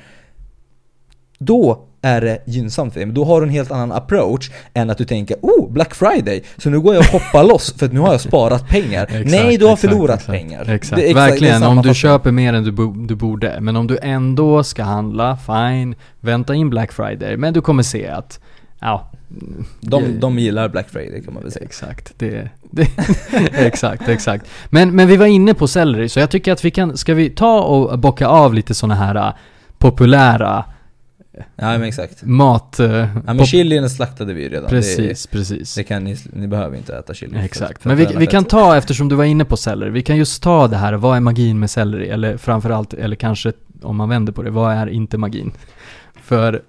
[1.39, 4.89] Då är det gynnsamt för dig, men då har du en helt annan approach än
[4.89, 7.93] att du tänker oh, Black Friday, så nu går jag och hoppar loss för att
[7.93, 9.03] nu har jag sparat pengar.
[9.03, 10.31] Exakt, Nej, du har exakt, förlorat exakt.
[10.31, 10.69] pengar.
[10.69, 11.53] Exakt, Det verkligen.
[11.55, 11.93] om du sammanfattning.
[11.93, 13.59] köper mer än du, bo, du borde.
[13.61, 15.95] Men om du ändå ska handla, fine.
[16.19, 17.37] Vänta in Black Friday.
[17.37, 18.39] Men du kommer se att,
[18.83, 19.09] ja.
[19.81, 21.65] De, de gillar Black Friday kan man väl säga.
[21.65, 22.87] Exakt, det, det
[23.53, 24.45] exakt, exakt.
[24.69, 27.29] Men, men vi var inne på selleri, så jag tycker att vi kan, ska vi
[27.29, 29.33] ta och bocka av lite sådana här äh,
[29.77, 30.65] populära
[31.55, 32.23] Ja men exakt.
[32.23, 32.79] mat...
[32.79, 32.87] äh,
[33.25, 34.69] Ja men chilin slaktade vi ju redan.
[34.69, 35.75] Precis, precis.
[35.75, 37.45] Det, det kan ni, ni behöver inte äta chili.
[37.45, 37.81] Exakt.
[37.81, 40.43] för Men vi, vi kan ta, eftersom du var inne på selleri, vi kan just
[40.43, 42.09] ta det här, vad är magin med selleri?
[42.09, 45.51] Eller framförallt, eller kanske om man vänder på det, vad är inte magin?
[46.15, 46.61] För,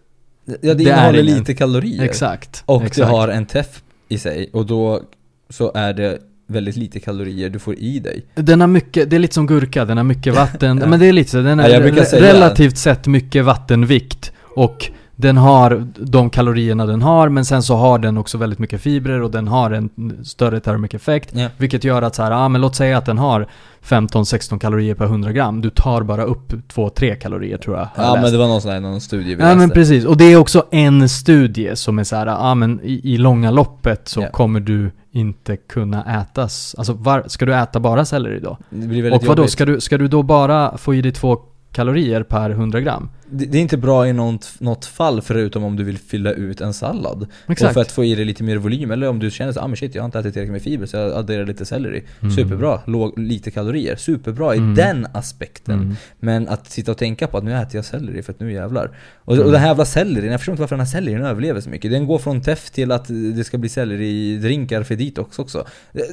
[0.46, 2.02] Ja det, det innehåller ingen- lite kalorier.
[2.02, 2.62] exakt.
[2.66, 2.96] Och exakt.
[2.96, 5.02] det har en teff i sig och då
[5.50, 8.24] så är det väldigt lite kalorier du får i dig.
[8.34, 10.86] Den har mycket, det är lite som gurka, den har mycket vatten, Ja.
[10.86, 15.36] men det är lite så, den Ja, re- säga- relativt sett mycket vattenvikt och den
[15.36, 19.30] har de kalorierna den har, men sen så har den också väldigt mycket fibrer och
[19.30, 19.90] den har en
[20.24, 21.30] större termic effect.
[21.32, 21.48] Ja.
[21.56, 23.46] Vilket gör att så här, ja men låt säga att den har
[23.84, 25.60] 15-16 kalorier per 100 gram.
[25.60, 27.84] Du tar bara upp 2-3 kalorier tror jag.
[27.94, 29.74] har jag Ja men det var någon sån här, någon studie vi Ja men läste.
[29.74, 33.16] precis, och det är också en studie som är så här, ja men i, i
[33.18, 34.28] långa loppet så Ja.
[34.32, 36.74] kommer du inte kunna ätas.
[36.78, 38.58] Alltså var, ska du äta bara selleri då?
[38.70, 39.52] Det blir väldigt Och vadå, jobbigt.
[39.52, 41.36] ska du, ska du då bara få i dig två
[41.72, 43.08] kalorier per 100 gram?
[43.34, 46.74] Det, är inte bra i något, något fall förutom om du vill fylla ut en
[46.74, 47.26] sallad.
[47.48, 47.68] Exakt.
[47.68, 49.66] Och för att få i dig lite mer volym, eller om du känner så ah,
[49.66, 52.02] men shit jag har inte ätit tillräckligt med fiber så jag adderar lite selleri.
[52.20, 52.34] Mm.
[52.34, 53.96] Superbra, låg, lite kalorier.
[53.96, 54.74] Superbra i Mm.
[54.74, 55.74] den aspekten.
[55.80, 55.96] Mm.
[56.20, 58.90] Men att sitta och tänka på att nu äter jag selleri för att nu jävlar.
[59.16, 59.46] Och, Mm.
[59.46, 61.90] och den här jävla sellerin, jag förstår inte varför den här sellerin överlever så mycket.
[61.90, 65.66] Den går från teff till att det ska bli selleri-drinkar för detox också.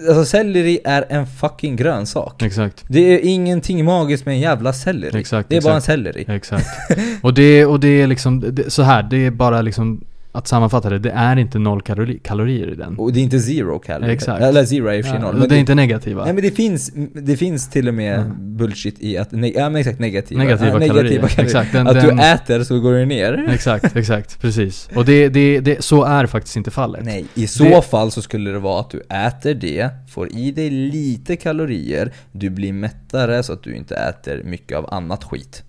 [0.07, 2.41] Alltså selleri är en fucking grönsak.
[2.41, 2.83] Exakt.
[2.87, 5.19] Det är ingenting magiskt med en jävla selleri.
[5.19, 5.85] Exakt, det är bara en exakt.
[5.85, 6.25] selleri.
[6.27, 6.65] Exakt.
[7.21, 10.01] Och det, och det är liksom, det, så här, det är bara liksom
[10.33, 12.97] att sammanfatta det, det är inte noll kalori, kalorier i den.
[12.97, 14.13] Och det är inte zero calorie.
[14.13, 14.41] Exakt.
[14.41, 15.35] Eller zero är Ja, noll.
[15.37, 16.23] men det är inte negativa.
[16.23, 18.57] Nej men det finns, det finns till och med Mm.
[18.57, 20.43] bullshit i att, ne- ja men exakt negativa.
[20.43, 21.23] Negativa ja, kalorier.
[21.37, 23.45] Exakt, den- att den- du äter så går det ner.
[23.49, 24.89] Exakt, exakt, precis.
[24.95, 27.05] Och det, det, det, så är faktiskt inte fallet.
[27.05, 30.51] Nej, i så Det- fall så skulle det vara att du äter det, får i
[30.51, 35.63] dig lite kalorier, du blir mättare så att du inte äter mycket av annat skit.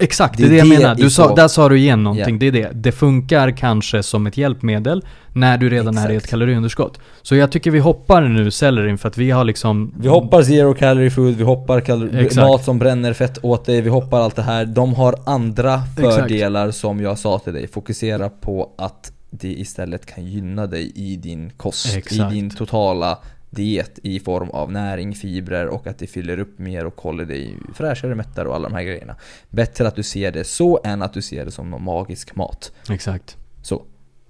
[0.00, 0.94] Exakt, Det det är är det jag det menar.
[0.94, 2.38] Du sa, där sa du igen någonting, Ja.
[2.38, 2.70] det är det.
[2.74, 6.30] Det funkar kanske som ett hjälpmedel när du redan är i ett Exakt.
[6.30, 7.00] kaloriunderskott.
[7.22, 9.94] Så jag tycker vi hoppar nu sellerin för att vi har liksom...
[10.00, 12.46] Vi hoppar zero calorie food, vi hoppar kalor- Exakt.
[12.48, 14.64] mat som bränner fett åt dig, vi hoppar allt det här.
[14.64, 16.14] De har andra Exakt.
[16.16, 17.66] fördelar som jag sa till dig.
[17.68, 22.32] Fokusera på att det istället kan gynna dig i din kost, Exakt.
[22.32, 23.18] i din totala
[23.50, 27.56] diet i form av näring, fibrer och att det fyller upp mer och håller dig
[27.74, 29.16] fräschare, mättare och alla de här grejerna.
[29.50, 32.72] Bättre att du ser det så än att du ser det som någon magisk mat.
[32.90, 33.36] Exakt.
[33.62, 33.82] Så.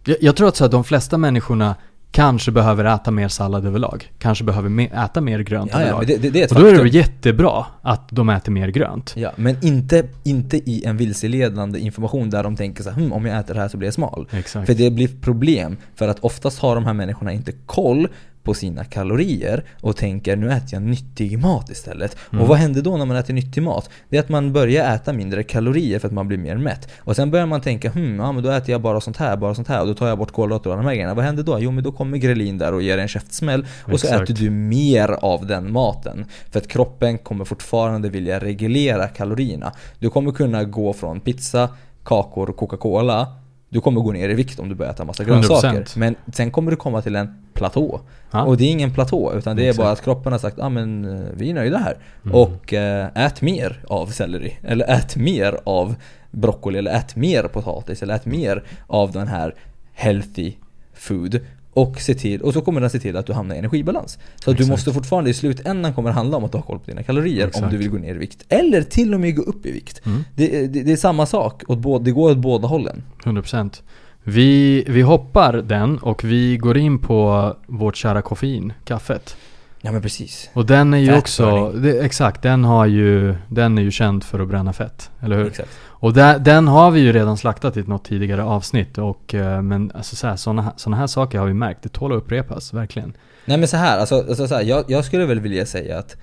[0.05, 1.75] Jag, jag tror att så här, de flesta människorna
[2.11, 4.13] kanske behöver äta mer sallad överlag.
[4.19, 5.99] Kanske behöver me- äta mer grönt Ja, ja, överlag.
[5.99, 7.01] men det, det, det och då är det faktum.
[7.01, 9.15] jättebra att de äter mer grönt.
[9.17, 13.27] Ja, men inte, inte i en vilseledande information där de tänker så här, hm, om
[13.27, 14.29] jag äter det här så blir jag smal.
[14.33, 14.67] Exakt.
[14.67, 18.09] För det blir problem, för att oftast har de här människorna inte koll
[18.49, 22.17] på sina kalorier och tänker nu äter jag nyttig mat istället.
[22.33, 22.43] Mm.
[22.43, 23.91] Och vad händer då när man äter nyttig mat?
[24.09, 26.89] Det är att man börjar äta mindre kalorier för att man blir mer mätt.
[26.99, 29.55] Och sen börjar man tänka, hmm, ja men då äter jag bara sånt här, bara
[29.55, 31.15] sånt här och då tar jag bort kolhydrater och de här grejerna.
[31.15, 31.59] Vad händer då?
[31.61, 34.31] Jo men då kommer grelin där och ger en käftsmäll och så Exakt.
[34.31, 36.27] äter du mer av den maten.
[36.51, 39.73] För att kroppen kommer fortfarande vilja reglera kalorierna.
[39.99, 41.69] Du kommer kunna gå från pizza,
[42.05, 43.27] kakor och Coca-Cola
[43.69, 45.69] du kommer gå ner i vikt om du börjar äta massa grönsaker.
[45.69, 45.99] 100%.
[45.99, 48.01] Men sen kommer du komma till en platå.
[48.31, 48.43] Ja.
[48.43, 49.79] Och det är ingen platå, utan det är Exakt.
[49.79, 51.97] bara att kroppen har sagt ah, men eh, vi är nöjda här.
[52.25, 52.35] Mm.
[52.35, 54.59] Och eh, ät mer av selleri.
[54.63, 55.95] Eller ät mer av
[56.31, 56.79] broccoli.
[56.79, 58.03] Eller ät mer potatis.
[58.03, 59.55] Eller ät mer av den här
[59.93, 60.53] healthy
[60.95, 61.41] food.
[61.79, 64.19] Och, se till, och så kommer den se till att du hamnar i energibalans.
[64.45, 67.03] Så du måste fortfarande i slutändan kommer det handla om att har koll på dina
[67.03, 67.71] kalorier om Exakt.
[67.71, 68.45] du vill gå ner i vikt.
[68.49, 70.07] Eller till och med gå upp i vikt.
[70.07, 70.25] Mm.
[70.37, 73.03] Det, det, det är samma sak, åt det går åt båda hållen.
[73.25, 73.83] 100%.
[74.23, 79.37] Vi, vi hoppar den och vi går in på vårt kära koffein, kaffet.
[79.81, 80.51] Ja men precis.
[80.53, 84.41] Och den är ju också, det, exakt, den har ju, den är ju känd för
[84.41, 85.47] att bränna fett, eller hur?
[85.47, 85.69] Exakt.
[86.01, 89.93] Och där, den har vi ju redan slaktat i något tidigare avsnitt och, eh, men
[89.95, 92.73] alltså så här, såna, här- såna här saker har vi märkt, det tål att upprepas,
[92.75, 93.13] verkligen.
[93.45, 96.17] Nej men så här, alltså, alltså så här, jag, jag skulle väl vilja säga att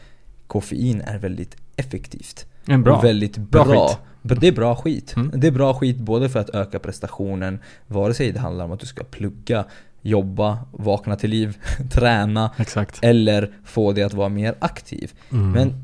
[0.48, 2.46] koffein är väldigt effektivt.
[2.66, 2.98] En bra.
[2.98, 3.88] Och väldigt Bra bra.
[3.88, 3.98] skit.
[4.42, 5.14] Det är bra skit.
[5.16, 5.32] Mm.
[5.34, 8.80] Det är bra skit både för att öka prestationen, vare sig det handlar om att
[8.80, 9.66] du ska plugga,
[10.06, 11.58] jobba, vakna till liv,
[11.92, 13.00] träna Exakt.
[13.02, 15.12] eller få dig att vara mer aktiv.
[15.32, 15.52] Mm.
[15.52, 15.74] Men...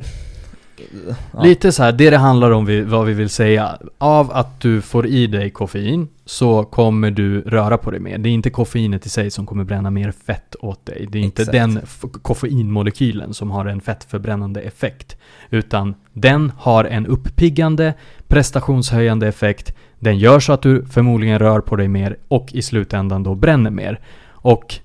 [1.34, 1.44] Ja.
[1.44, 3.78] Lite så här, det det handlar om, vi, vad vi vill säga.
[3.98, 8.18] Av att du får i dig koffein så kommer du röra på dig mer.
[8.18, 11.08] Det är inte koffeinet i sig som kommer bränna mer fett åt dig.
[11.12, 11.58] Det är inte Exakt.
[11.58, 11.82] den
[12.22, 15.18] koffeinmolekylen som har en fettförbränande effekt.
[15.50, 17.94] Utan den har en uppiggande,
[18.28, 19.76] prestationshöjande effekt.
[20.02, 23.72] Den gör så att du förmodligen rör på dig mer och i slutändan då bränner
[23.72, 24.00] mer.
[24.30, 24.76] Och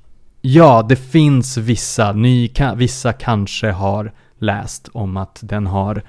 [0.41, 2.14] ja, det finns vissa,
[2.55, 6.03] kan, vissa kanske har läst om att den har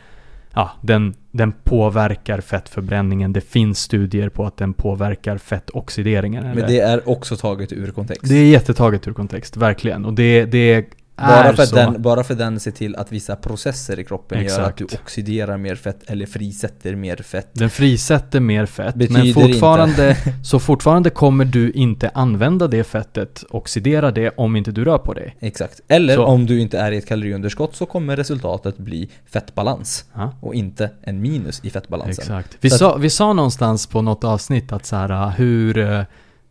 [0.54, 3.34] Ja, den, den påverkar fettförbränningen.
[3.34, 6.46] Det finns studier på att den påverkar fettoxideringen.
[6.46, 6.56] eller?
[6.56, 8.24] Men det är också taget ur kontext.
[8.24, 10.06] det är jättetaget ur kontext, verkligen.
[10.06, 10.86] Och det, det
[11.18, 11.76] Bara för, så.
[11.76, 14.78] den, bara för den ser till att vissa processer i kroppen gör att Exakt.
[14.78, 17.50] du oxiderar mer fett eller frisätter mer fett.
[17.54, 23.44] Den frisätter mer fett, men Betyder fortfarande, så fortfarande kommer du inte använda det fettet,
[23.50, 25.36] oxidera det, om inte du rör på dig.
[25.40, 25.82] Exakt.
[25.88, 26.26] Eller Så.
[26.26, 30.06] om du inte är i ett kaloriunderskott så kommer resultatet bli fettbalans.
[30.14, 30.34] Ja.
[30.42, 32.24] Och inte en minus i fettbalansen.
[32.24, 32.58] Exakt.
[32.62, 36.02] Vi Så sa, vi sa någonstans på något avsnitt att så här, hur, eh,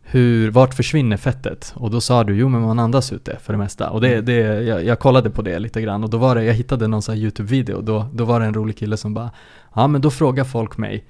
[0.09, 1.73] hur, vart försvinner fettet?
[1.75, 3.89] Och då sa du, jo men man andas ut det för det mesta.
[3.89, 4.25] Och det, Mm.
[4.25, 4.33] det,
[4.63, 7.15] jag, jag kollade på det lite grann och då var det, jag hittade någon sån
[7.15, 9.31] här YouTube-video då, då var det en rolig kille som bara,
[9.75, 11.05] ja men då frågar folk mig,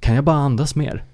[0.00, 1.04] kan jag bara andas mer?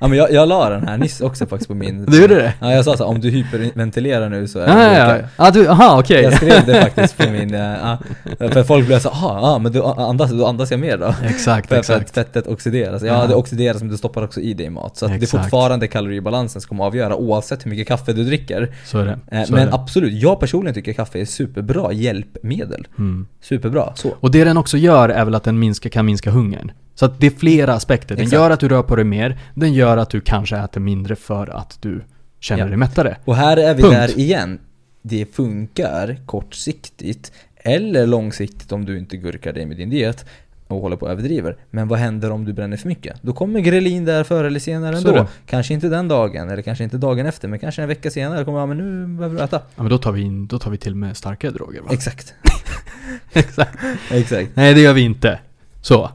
[0.00, 2.54] Ja men jag, jag la den här nyss också faktiskt på min Du gjorde det?
[2.60, 5.14] Ja jag sa så här, om du hyperventilerar nu så är Ja, det ja, ja.
[5.16, 5.28] lika.
[5.36, 6.22] Ah, du, aha okej.
[6.22, 7.98] Jag skrev det faktiskt på min, eh, ja,
[8.38, 11.14] för folk blev så aha, ja men du andas, då andas jag mer då?
[11.24, 12.14] Exakt, För, för att exakt.
[12.14, 13.02] fettet oxideras.
[13.02, 13.26] Ja, Ja.
[13.26, 14.96] det oxideras men du stoppar också i dig i mat.
[14.96, 15.42] Så att det är Exakt.
[15.44, 18.74] fortfarande kaloribalansen som kommer avgöra oavsett hur mycket kaffe du dricker.
[18.84, 19.36] Så är det.
[19.36, 19.74] Eh, Så är men det.
[19.74, 22.86] absolut, jag personligen tycker kaffe är superbra hjälpmedel.
[22.98, 23.26] Mm.
[23.42, 24.14] Superbra, så.
[24.20, 26.72] Och det den också gör är väl att den minska, kan minska hungern.
[27.00, 28.14] Så att det är flera aspekter.
[28.16, 28.32] Den Exakt.
[28.34, 31.56] gör att du rör på dig mer, den gör att du kanske äter mindre för
[31.56, 32.02] att du
[32.40, 32.68] känner Ja.
[32.68, 33.16] dig mättare.
[33.24, 33.94] Och här är vi Punkt.
[33.94, 34.58] där igen.
[35.02, 40.24] Det funkar kortsiktigt eller långsiktigt om du inte gurkar dig med din diet
[40.68, 41.56] och håller på och överdriver.
[41.70, 43.16] Men vad händer om du bränner för mycket?
[43.22, 45.12] Då kommer grelin där förr eller senare ändå.
[45.12, 45.26] det.
[45.46, 48.58] Kanske inte den dagen, eller kanske inte dagen efter, men kanske en vecka senare kommer
[48.58, 49.62] ja men nu behöver du äta.
[49.76, 51.88] Ja men då tar vi, in, då tar vi till med starkare droger va?
[51.92, 52.34] Exakt.
[53.32, 53.78] Exakt.
[54.10, 54.50] Exakt.
[54.56, 55.38] Nej det gör vi inte.
[55.82, 56.10] Så.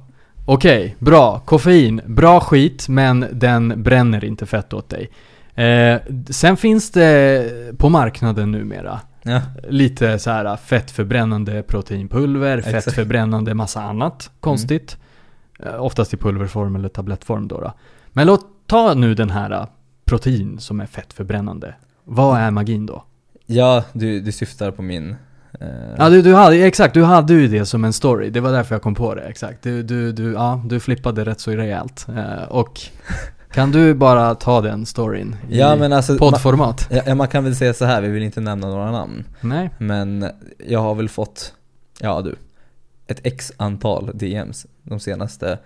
[0.45, 1.39] Okej, bra.
[1.39, 5.09] Koffein, bra skit men den bränner inte fett åt dig.
[5.65, 9.41] Eh, sen finns det på marknaden numera Ja.
[9.69, 12.71] lite så här fettförbrännande proteinpulver, Exakt.
[12.73, 12.81] Mm.
[12.81, 14.97] fettförbrännande massa annat konstigt.
[15.59, 17.73] Eh, Oftast i pulverform eller tablettform då, då.
[18.07, 19.65] Men låt ta nu den här eh,
[20.05, 21.75] protein som är fettförbrännande.
[22.03, 23.03] Vad är magin då?
[23.45, 25.15] Ja, du, du syftar på min...
[25.59, 28.29] eh, Ja du, du hade, exakt, du hade ju det som en story.
[28.29, 29.63] Det var därför jag kom på det, exakt.
[29.63, 32.07] Du, du, du, ja, du flippade rätt så rejält.
[32.09, 32.81] Eh, och
[33.51, 36.13] kan du bara ta den storyn i ja men alltså...
[36.13, 36.89] Ma, poddformat?
[37.05, 39.23] ja, man kan väl säga så här, vi vill inte nämna några namn.
[39.41, 39.69] Nej?
[39.77, 40.25] Men
[40.67, 41.53] jag har väl fått,
[42.01, 42.35] ja du,
[43.07, 45.59] ett x antal DMs de senaste,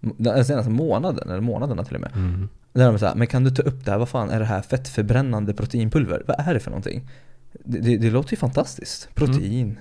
[0.00, 2.12] den senaste månaden, eller månaderna till och med.
[2.14, 2.48] Mm.
[2.72, 4.62] Där de säger men kan du ta upp det här, vad fan är det här
[4.62, 6.22] fettförbrännande proteinpulver?
[6.26, 7.08] Vad är det för någonting?
[7.52, 9.08] Det, det, det låter ju fantastiskt.
[9.14, 9.78] Protein.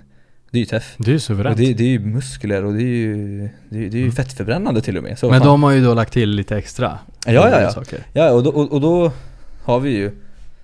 [0.51, 0.95] Det är ju teff.
[0.97, 1.57] Det är ju Och suveränt.
[1.57, 3.37] det, det är ju muskler och det är ju,
[3.69, 4.11] det är, det är ju Mm.
[4.11, 5.19] fettförbrännande till och med.
[5.19, 5.47] Så Men fan.
[5.47, 6.99] de har ju då lagt till lite extra.
[7.25, 7.71] Ja, ja, ja.
[7.71, 7.99] Saker.
[8.13, 9.11] Ja, och då, och, och då
[9.63, 10.11] har vi ju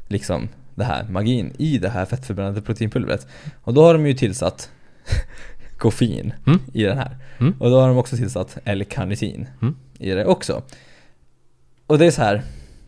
[0.08, 3.28] liksom det här magin i det här fettförbrännande proteinpulvret.
[3.64, 4.70] Och då har de ju tillsatt
[5.78, 6.60] koffein Mm.
[6.74, 7.18] i den här.
[7.40, 7.54] Mm.
[7.60, 9.76] Och då har de också tillsatt L-karnitin Mm.
[10.00, 10.62] i det också.
[11.88, 12.42] Och det är så här.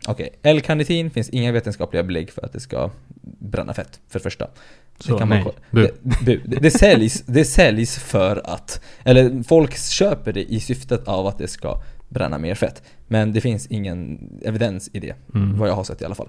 [0.06, 2.90] Okej, L-karnitin finns inga vetenskapliga belägg för att det ska
[3.40, 4.48] bränna fett, för det första.
[4.98, 5.42] Så, man nej.
[5.44, 5.82] ko- Bu.
[5.82, 6.40] Det, bu.
[6.44, 11.38] Det, det, säljs, det säljs för att, eller folk köper det i syftet av att
[11.38, 12.82] det ska bränna mer fett.
[13.08, 15.58] Men det finns ingen evidens i det, Mm.
[15.58, 16.28] vad jag har sett i alla fall.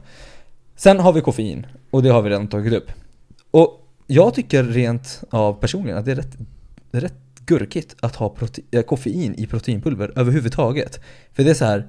[0.75, 2.91] Sen har vi koffein, och det har vi redan tagit upp.
[3.51, 6.37] Och jag tycker rent av personligen att det är rätt,
[6.91, 7.13] det rätt
[7.45, 10.99] gurkigt att ha prote- äh, koffein i proteinpulver överhuvudtaget.
[11.33, 11.87] För det är så här,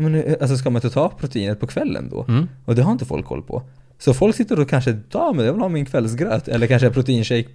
[0.00, 2.24] men, eh, alltså ska man inte ta proteinet på kvällen då?
[2.28, 2.48] Mm.
[2.64, 3.62] Och det har inte folk koll på.
[4.00, 6.92] Så folk sitter och kanske, ja men jag vill ha min kvällsgröt, eller kanske en
[6.92, 7.48] proteinshake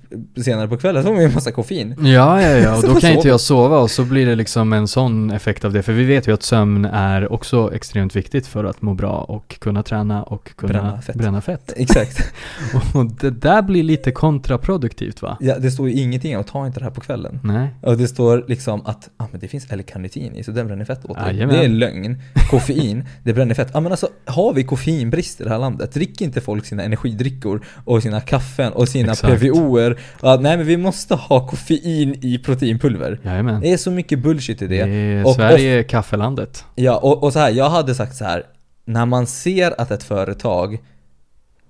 [0.44, 1.96] senare på kvällen, så har man ju en massa koffein.
[2.00, 4.74] Ja, ja, ja, och då får kan inte jag sova och så blir det liksom
[4.74, 5.84] en sån effekt av det.
[5.84, 9.60] För vi vet ju att sömn är också extremt viktigt för att må bra och
[9.60, 11.16] kunna träna och kunna Bränna fett.
[11.16, 11.74] Bränna fett.
[11.78, 12.34] Exakt.
[12.94, 15.38] Och det där blir lite kontraproduktivt va?
[15.40, 17.40] Ja, det står ju ingenting om att ta inte det här på kvällen.
[17.44, 17.70] Nej.
[17.82, 21.06] Och det står liksom att ah, men det finns L-karnitin i, så den bränner fett
[21.06, 21.34] åt dig.
[21.34, 22.22] Det är lögn.
[22.50, 23.70] Koffein, det bränner fett.
[23.74, 25.94] Ja men alltså, har vi koffeinbrist i det här landet?
[25.94, 29.40] Dricker inte folk sina energidrickor och sina kaffen och sina Exakt.
[29.42, 30.00] PVOer?
[30.22, 33.20] Ja, nej men vi måste ha koffein i proteinpulver.
[33.24, 33.62] Jajamän.
[33.62, 35.24] Det är så mycket bullshit i Det det.
[35.24, 36.66] Och- Sverige är kaffelandet.
[36.76, 38.44] Ja, och, och så här, jag hade sagt så här.
[38.86, 40.78] När man ser att ett företag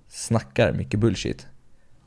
[0.10, 1.48] snackar mycket bullshit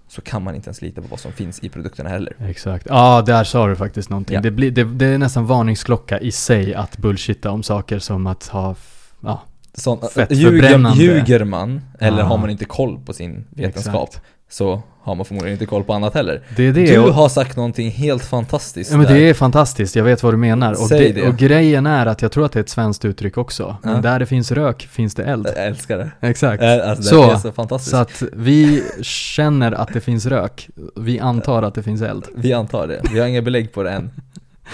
[0.08, 2.36] så kan man inte ens lita på vad som finns i produkterna heller.
[2.40, 2.86] Exakt.
[2.88, 4.34] Ja, där sa du faktiskt någonting.
[4.34, 4.40] Ja.
[4.40, 8.46] Det, blir, det, det är nästan varningsklocka i sig att bullshitta om saker som att
[8.46, 8.74] ha,
[9.22, 9.42] ja,
[9.74, 12.26] Sån, Fett ljuger, ljuger man, eller Ah.
[12.26, 14.26] har man inte koll på sin vetenskap, Exakt.
[14.50, 16.42] så har man förmodligen inte koll på annat heller.
[16.56, 16.86] det är det.
[16.86, 19.14] Du och, har sagt någonting helt fantastiskt ja, men där.
[19.14, 20.72] det är fantastiskt, jag vet vad du menar.
[20.72, 21.28] Och, Säg det, det.
[21.28, 23.76] och grejen är att jag tror att det är ett svenskt uttryck också.
[23.82, 24.00] Men Ja.
[24.00, 25.46] där det finns rök finns det eld.
[25.56, 26.28] Jag älskar det.
[26.28, 26.62] Exakt.
[26.62, 27.90] Äh, Alltså, Så, det är så fantastiskt.
[27.90, 30.68] Så att vi känner att det finns rök.
[30.96, 32.24] Vi antar att det finns eld.
[32.36, 33.00] Vi antar det.
[33.12, 34.10] Vi har inga belägg på det än.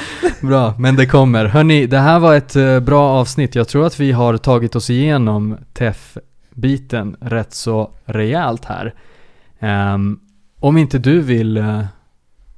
[0.41, 1.45] Bra, men det kommer.
[1.45, 3.55] Hörni, det här var ett eh, bra avsnitt.
[3.55, 8.95] Jag tror att vi har tagit oss igenom TEF-biten rätt så rejält här.
[9.95, 10.21] Um,
[10.61, 11.85] om inte du vill uh,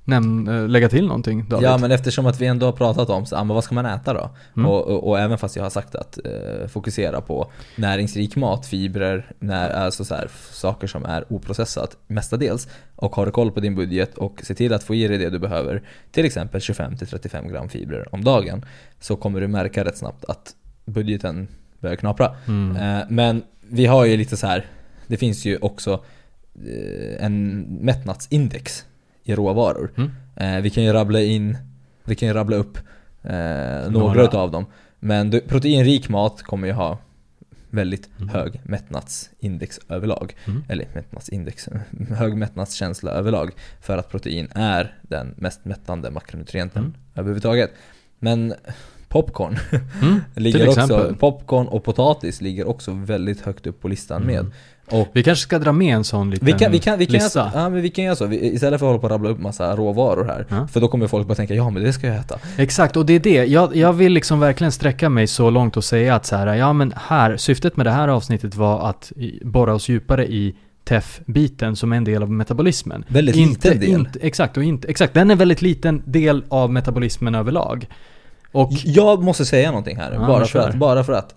[0.07, 1.69] näm- eh, lägga till någonting David?
[1.69, 4.13] Ja men eftersom att vi ändå har pratat om, så, men vad ska man äta
[4.13, 4.31] då?
[4.57, 4.71] Mm.
[4.71, 9.33] Och, och, och även fast jag har sagt att eh, fokusera på näringsrik mat, fibrer,
[9.39, 13.75] när, alltså så här, saker som är oprocessat mestadels och har du koll på din
[13.75, 17.69] budget och se till att få i dig det du behöver, till exempel 25-35 gram
[17.69, 18.65] fibrer om dagen,
[19.01, 20.55] så kommer du märka rätt snabbt att
[20.85, 21.49] budgeten
[21.81, 22.37] börjar knapra.
[22.47, 22.77] Mm.
[22.77, 24.67] Eh, men vi har ju lite så här,
[25.07, 26.05] det finns ju också
[26.55, 28.85] eh, en mättnadsindex
[29.27, 29.91] i råvaror.
[29.97, 30.11] Mm.
[30.37, 31.57] Eh, vi kan ju rabbla in,
[32.05, 32.79] vi kan ju rabbla upp
[33.22, 34.22] eh, några Några.
[34.24, 34.66] utav dem.
[35.01, 36.99] Men du, proteinrik mat kommer ju ha
[37.70, 38.29] väldigt Mm.
[38.29, 40.35] hög mättnadsindex överlag.
[40.47, 40.64] Mm.
[40.68, 41.68] Eller mättnadsindex,
[42.18, 43.51] hög mättnadskänsla överlag.
[43.81, 46.95] För att protein är den mest mättande makronutrienten Mm.
[47.14, 47.70] överhuvudtaget.
[48.18, 48.55] Men
[49.23, 49.59] popcorn
[50.03, 50.21] Mm.
[50.35, 51.14] ligger Till också, exempel.
[51.17, 54.35] popcorn och potatis ligger också väldigt högt upp på listan Mm.
[54.35, 54.47] med.
[55.01, 57.12] Och Vi kanske ska dra med en sån liten vi kan, vi kan, vi kan,
[57.12, 57.51] lista.
[57.55, 59.41] ja, men vi kan göra så, vi, istället för att hålla på och rabbla upp
[59.41, 60.47] massa råvaror här.
[60.49, 60.67] Ja.
[60.69, 62.39] För då kommer folk bara tänka, ja men det ska jag äta.
[62.59, 63.45] Exakt, och det är det.
[63.45, 66.73] Jag, jag vill liksom verkligen sträcka mig så långt och säga att så här, ja
[66.73, 69.12] men här, syftet med det här avsnittet var att
[69.43, 70.55] borra oss djupare i
[70.85, 73.05] TEF-biten som är en del av metabolismen.
[73.09, 74.01] Väldigt inte, liten del.
[74.01, 77.87] Inte, exakt, och inte, exakt, den är en väldigt liten del av metabolismen överlag.
[78.53, 81.35] Och, Jag måste säga någonting här, Ja, bara, för att, bara för att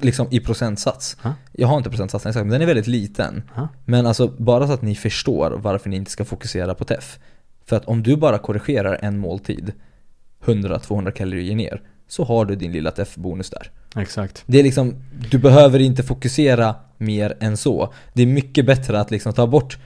[0.00, 1.16] Liksom i procentsats.
[1.22, 1.34] Ja.
[1.52, 3.42] Jag har inte procentsatsen exakt, men den är väldigt liten.
[3.56, 3.68] Ja.
[3.84, 7.18] Men alltså, bara så att ni förstår varför ni inte ska fokusera på TEF.
[7.64, 9.72] För att om du bara korrigerar en måltid
[10.44, 13.70] 100-200 kalorier ner, så har du din lilla TEF-bonus där.
[13.96, 14.42] exakt.
[14.46, 14.94] Det är liksom,
[15.30, 17.92] du behöver inte fokusera mer än så.
[18.12, 19.78] Det är mycket bättre att liksom ta bort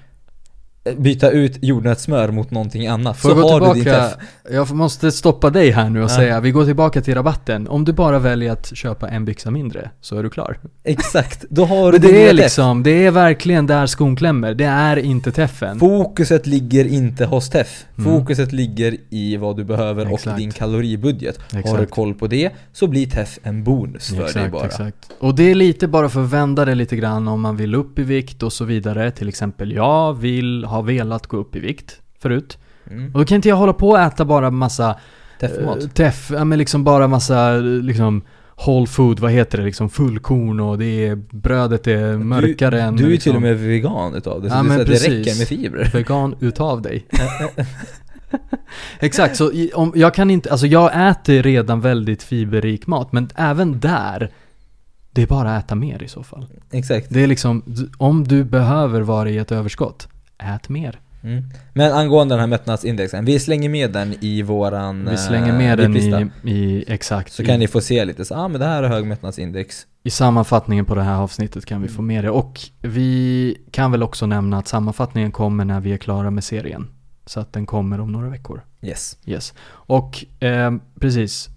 [0.99, 4.17] Byta ut jordnötssmör mot någonting annat, Får så gå har du din tillbaka, TEF.
[4.53, 6.17] jag måste stoppa dig här nu och Ja.
[6.17, 7.69] säga, vi går tillbaka till rabatten.
[7.69, 10.59] Om du bara väljer att köpa en byxa mindre, så är du klar.
[10.85, 14.55] Exakt, då har du Men det är liksom, det är verkligen där skon klämmer.
[14.55, 15.79] Det är inte teffen.
[15.79, 17.85] Fokuset ligger inte hos TEF.
[17.99, 18.11] Mm.
[18.13, 20.37] Fokuset ligger i vad du behöver och Exakt.
[20.39, 21.39] din kaloribudget.
[21.53, 21.91] Har du Exakt.
[21.91, 24.67] koll på det så blir TEF en bonus för dig Exakt, bara.
[24.67, 25.11] exakt.
[25.19, 27.99] Och det är lite bara för att vända det lite grann om man vill upp
[27.99, 29.11] i vikt och så vidare.
[29.11, 32.59] Till exempel, jag vill, ha velat gå upp i vikt förut.
[32.91, 33.13] Mm.
[33.15, 34.97] Och då kan inte jag hålla på och äta bara massa
[35.41, 35.83] TEF-mat.
[35.83, 38.23] eh, teff, ja men liksom bara massa liksom
[38.67, 42.97] whole food, vad heter det, liksom fullkorn och det är, brödet är mörkare du, än
[42.97, 44.83] Du är ju liksom, till och med vegan utav det, så Ja, det, men så
[44.83, 45.09] att det precis.
[45.09, 45.85] räcker med fibrer.
[45.93, 47.07] vegan utav dig.
[49.01, 53.81] Exakt, så om, jag kan inte, alltså jag äter redan väldigt fiberrik mat, men även
[53.81, 54.31] där,
[55.11, 56.47] det är bara att äta mer i så fall.
[56.71, 57.07] Exakt.
[57.11, 57.63] Det är liksom,
[57.99, 60.09] om du behöver vara i ett överskott,
[60.41, 61.01] ät mer.
[61.23, 61.45] Mm.
[61.75, 65.79] Men angående den här mättnadsindexen, vi slänger med den i våran Vi slänger eh, med
[65.79, 66.21] den VIP-lista.
[66.49, 68.83] i, i, exakt, Så i, kan ni få se lite så, ah men det här
[68.83, 69.87] är hög mättnadsindex.
[70.03, 72.31] i sammanfattningen på det här avsnittet kan vi få med det.
[72.31, 76.89] Och vi kan väl också nämna att sammanfattningen kommer när vi är klara med serien.
[77.27, 78.61] Så att den kommer om några veckor.
[78.83, 79.19] Yes.
[79.27, 79.55] Yes.
[79.69, 81.49] Och eh, precis.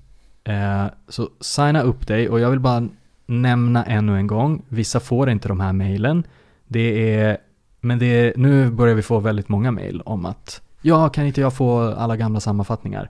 [0.43, 2.87] Eh, så signa upp dig och jag vill bara
[3.25, 4.61] nämna ännu en gång.
[4.69, 6.23] Vissa får inte de här mejlen.
[6.67, 7.37] Det är,
[7.83, 11.41] men det är, nu börjar vi få väldigt många mejl om att ja, kan inte
[11.41, 13.09] jag få alla gamla sammanfattningar?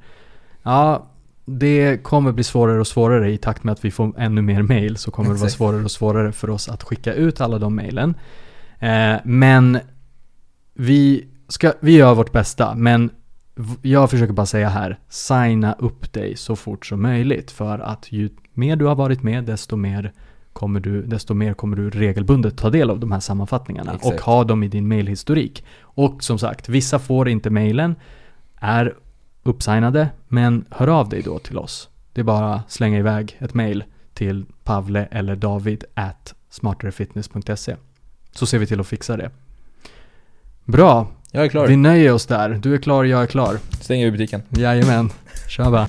[0.64, 1.06] Ja,
[1.46, 4.98] det kommer bli svårare och svårare i takt med att vi får ännu mer mejl
[4.98, 5.58] så kommer det vara Exakt.
[5.58, 8.16] svårare och svårare för oss att skicka ut alla de mejlen.
[8.80, 9.80] Eh, men
[10.74, 13.10] vi, ska, vi gör vårt bästa, men
[13.82, 18.30] jag försöker bara säga här, signa upp dig så fort som möjligt för att ju
[18.54, 20.14] mer du har varit med, desto mer
[20.54, 24.16] kommer du, desto mer kommer du regelbundet ta del av de här sammanfattningarna Exakt.
[24.16, 25.64] och ha dem i din mailhistorik.
[25.82, 27.96] Och som sagt, vissa får inte mailen,
[28.60, 28.94] är
[29.44, 31.90] uppsignade, men hör av dig då till oss.
[32.14, 33.84] Det är bara att slänga iväg ett mail
[34.14, 37.76] till Pavle eller David at smarterefitness.se.
[38.32, 39.32] Så ser vi till att fixa det.
[40.66, 41.68] Bra, Jag är klar.
[41.68, 42.50] vi nöjer oss där.
[42.50, 43.58] Du är klar, jag är klar.
[43.82, 44.42] Stänger vi butiken.
[44.50, 45.10] Jajamän,
[45.50, 45.88] kör bara.